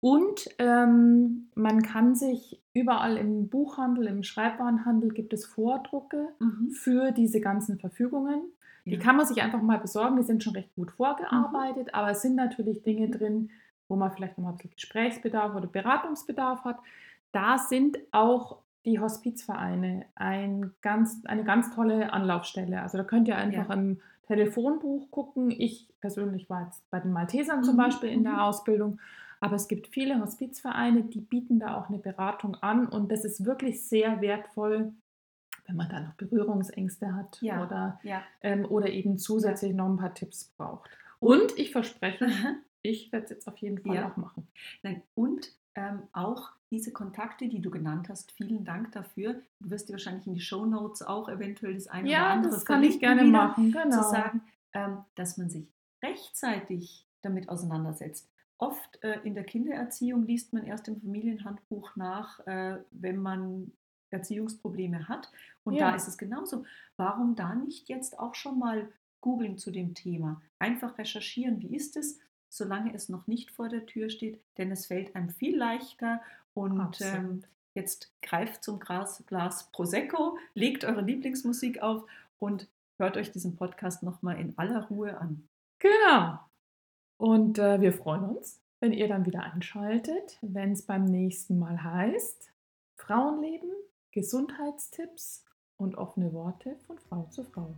Und 0.01 0.48
ähm, 0.59 1.48
man 1.55 1.83
kann 1.83 2.16
sich 2.16 2.61
überall 2.75 3.16
im 3.16 3.48
Buchhandel, 3.48 4.09
im 4.09 4.25
Schreibwarenhandel 4.25 5.11
gibt 5.12 5.33
es 5.33 5.46
Vordrucke 5.46 6.29
mhm. 6.40 6.70
für 6.72 7.12
diese 7.12 7.40
ganzen 7.40 7.79
Verfügungen. 7.79 8.42
Die 8.84 8.98
kann 8.98 9.16
man 9.16 9.26
sich 9.26 9.40
einfach 9.42 9.62
mal 9.62 9.78
besorgen, 9.78 10.16
die 10.16 10.24
sind 10.24 10.42
schon 10.42 10.54
recht 10.54 10.74
gut 10.74 10.90
vorgearbeitet, 10.90 11.86
mhm. 11.86 11.94
aber 11.94 12.10
es 12.10 12.22
sind 12.22 12.34
natürlich 12.34 12.82
Dinge 12.82 13.10
drin, 13.10 13.50
wo 13.88 13.96
man 13.96 14.10
vielleicht 14.10 14.38
noch 14.38 14.44
mal 14.44 14.50
ein 14.50 14.56
bisschen 14.56 14.74
Gesprächsbedarf 14.74 15.54
oder 15.54 15.68
Beratungsbedarf 15.68 16.64
hat. 16.64 16.78
Da 17.30 17.58
sind 17.58 17.98
auch 18.10 18.58
die 18.84 18.98
Hospizvereine 18.98 20.06
ein 20.16 20.72
ganz, 20.80 21.20
eine 21.26 21.44
ganz 21.44 21.74
tolle 21.74 22.12
Anlaufstelle. 22.12 22.82
Also 22.82 22.98
da 22.98 23.04
könnt 23.04 23.28
ihr 23.28 23.36
einfach 23.36 23.68
ja. 23.68 23.74
im 23.74 24.00
Telefonbuch 24.26 25.10
gucken. 25.10 25.50
Ich 25.50 25.88
persönlich 26.00 26.50
war 26.50 26.64
jetzt 26.64 26.88
bei 26.90 26.98
den 26.98 27.12
Maltesern 27.12 27.60
mhm. 27.60 27.64
zum 27.64 27.76
Beispiel 27.76 28.08
in 28.08 28.24
der 28.24 28.34
mhm. 28.34 28.38
Ausbildung, 28.40 28.98
aber 29.40 29.56
es 29.56 29.68
gibt 29.68 29.88
viele 29.88 30.20
Hospizvereine, 30.20 31.02
die 31.02 31.20
bieten 31.20 31.58
da 31.58 31.76
auch 31.76 31.88
eine 31.88 31.98
Beratung 31.98 32.54
an 32.56 32.86
und 32.86 33.10
das 33.10 33.24
ist 33.24 33.44
wirklich 33.44 33.86
sehr 33.86 34.20
wertvoll, 34.20 34.92
wenn 35.72 35.78
man 35.78 35.88
da 35.88 36.00
noch 36.00 36.14
Berührungsängste 36.14 37.14
hat 37.14 37.38
ja, 37.40 37.64
oder, 37.64 37.98
ja. 38.02 38.22
ähm, 38.42 38.66
oder 38.66 38.88
eben 38.90 39.18
zusätzlich 39.18 39.70
ja. 39.70 39.76
noch 39.76 39.88
ein 39.88 39.96
paar 39.96 40.14
Tipps 40.14 40.52
braucht. 40.56 40.90
Und 41.18 41.58
ich 41.58 41.72
verspreche, 41.72 42.28
ich 42.82 43.11
werde 43.11 43.24
es 43.24 43.30
jetzt 43.30 43.48
auf 43.48 43.56
jeden 43.58 43.78
Fall 43.78 44.04
auch 44.04 44.16
machen. 44.16 44.46
Nein, 44.82 45.02
und 45.14 45.50
ähm, 45.74 46.02
auch 46.12 46.50
diese 46.70 46.92
Kontakte, 46.92 47.48
die 47.48 47.61
du 47.61 47.70
genannt 47.70 48.08
hast, 48.11 48.32
vielen 48.32 48.64
Dank 48.64 48.92
dafür. 48.92 49.40
Du 49.61 49.70
wirst 49.70 49.88
dir 49.88 49.94
wahrscheinlich 49.94 50.26
in 50.26 50.35
die 50.35 50.40
Show 50.40 50.66
Notes 50.66 51.02
auch 51.02 51.28
eventuell 51.28 51.74
das 51.74 51.87
eine 51.87 52.11
ja, 52.11 52.24
oder 52.24 52.30
andere 52.30 52.52
das 52.52 52.64
kann 52.64 52.82
ich 52.82 53.00
gerne 53.00 53.24
machen, 53.24 53.72
genau. 53.72 54.02
zu 54.02 54.11
sagen, 54.11 54.42
ähm, 54.74 54.98
dass 55.14 55.38
man 55.38 55.48
sich 55.48 55.66
rechtzeitig 56.02 57.06
damit 57.22 57.48
auseinandersetzt. 57.48 58.28
Oft 58.58 59.02
äh, 59.02 59.20
in 59.24 59.35
der 59.35 59.44
Kindererziehung 59.44 60.24
liest 60.26 60.52
man 60.52 60.64
erst 60.64 60.88
im 60.88 61.00
Familienhandbuch 61.00 61.96
nach, 61.96 62.46
äh, 62.46 62.78
wenn 62.90 63.16
man 63.16 63.72
Erziehungsprobleme 64.12 65.09
hat. 65.09 65.31
Und 65.64 65.75
ja. 65.75 65.90
da 65.90 65.96
ist 65.96 66.09
es 66.09 66.18
genauso. 66.18 66.64
Warum 66.96 67.35
da 67.35 67.55
nicht 67.55 67.88
jetzt 67.88 68.18
auch 68.18 68.35
schon 68.35 68.59
mal 68.59 68.88
googeln 69.20 69.59
zu 69.59 69.70
dem 69.70 69.94
Thema? 69.94 70.42
Einfach 70.59 70.98
recherchieren, 70.98 71.61
wie 71.61 71.75
ist 71.75 71.96
es, 71.96 72.18
solange 72.48 72.92
es 72.94 73.09
noch 73.09 73.27
nicht 73.27 73.51
vor 73.51 73.68
der 73.68 73.87
Tür 73.87 74.11
steht, 74.11 74.40
denn 74.59 74.70
es 74.70 74.87
fällt 74.87 75.14
einem 75.16 75.31
viel 75.31 75.57
leichter. 75.57 76.20
Und 76.55 77.01
ähm, 77.01 77.44
jetzt 77.75 78.12
greift 78.20 78.62
zum 78.62 78.79
Glas, 78.79 79.25
Glas 79.27 79.70
Prosecco, 79.72 80.37
legt 80.55 80.85
eure 80.85 81.01
Lieblingsmusik 81.01 81.83
auf 81.83 82.05
und 82.38 82.68
hört 82.98 83.16
euch 83.16 83.33
diesen 83.33 83.57
Podcast 83.57 84.03
nochmal 84.03 84.38
in 84.38 84.57
aller 84.59 84.87
Ruhe 84.88 85.16
an. 85.18 85.48
Genau. 85.79 86.38
Und 87.16 87.59
äh, 87.59 87.81
wir 87.81 87.92
freuen 87.92 88.25
uns, 88.25 88.61
wenn 88.81 88.92
ihr 88.92 89.09
dann 89.09 89.25
wieder 89.27 89.44
einschaltet, 89.44 90.38
wenn 90.42 90.72
es 90.72 90.83
beim 90.83 91.05
nächsten 91.05 91.59
Mal 91.59 91.83
heißt, 91.83 92.53
Frauenleben 92.96 93.70
Gesundheitstipps 94.12 95.42
und 95.79 95.96
offene 95.96 96.33
Worte 96.35 96.77
von 96.87 96.98
Frau 96.98 97.25
zu 97.31 97.44
Frau. 97.44 97.75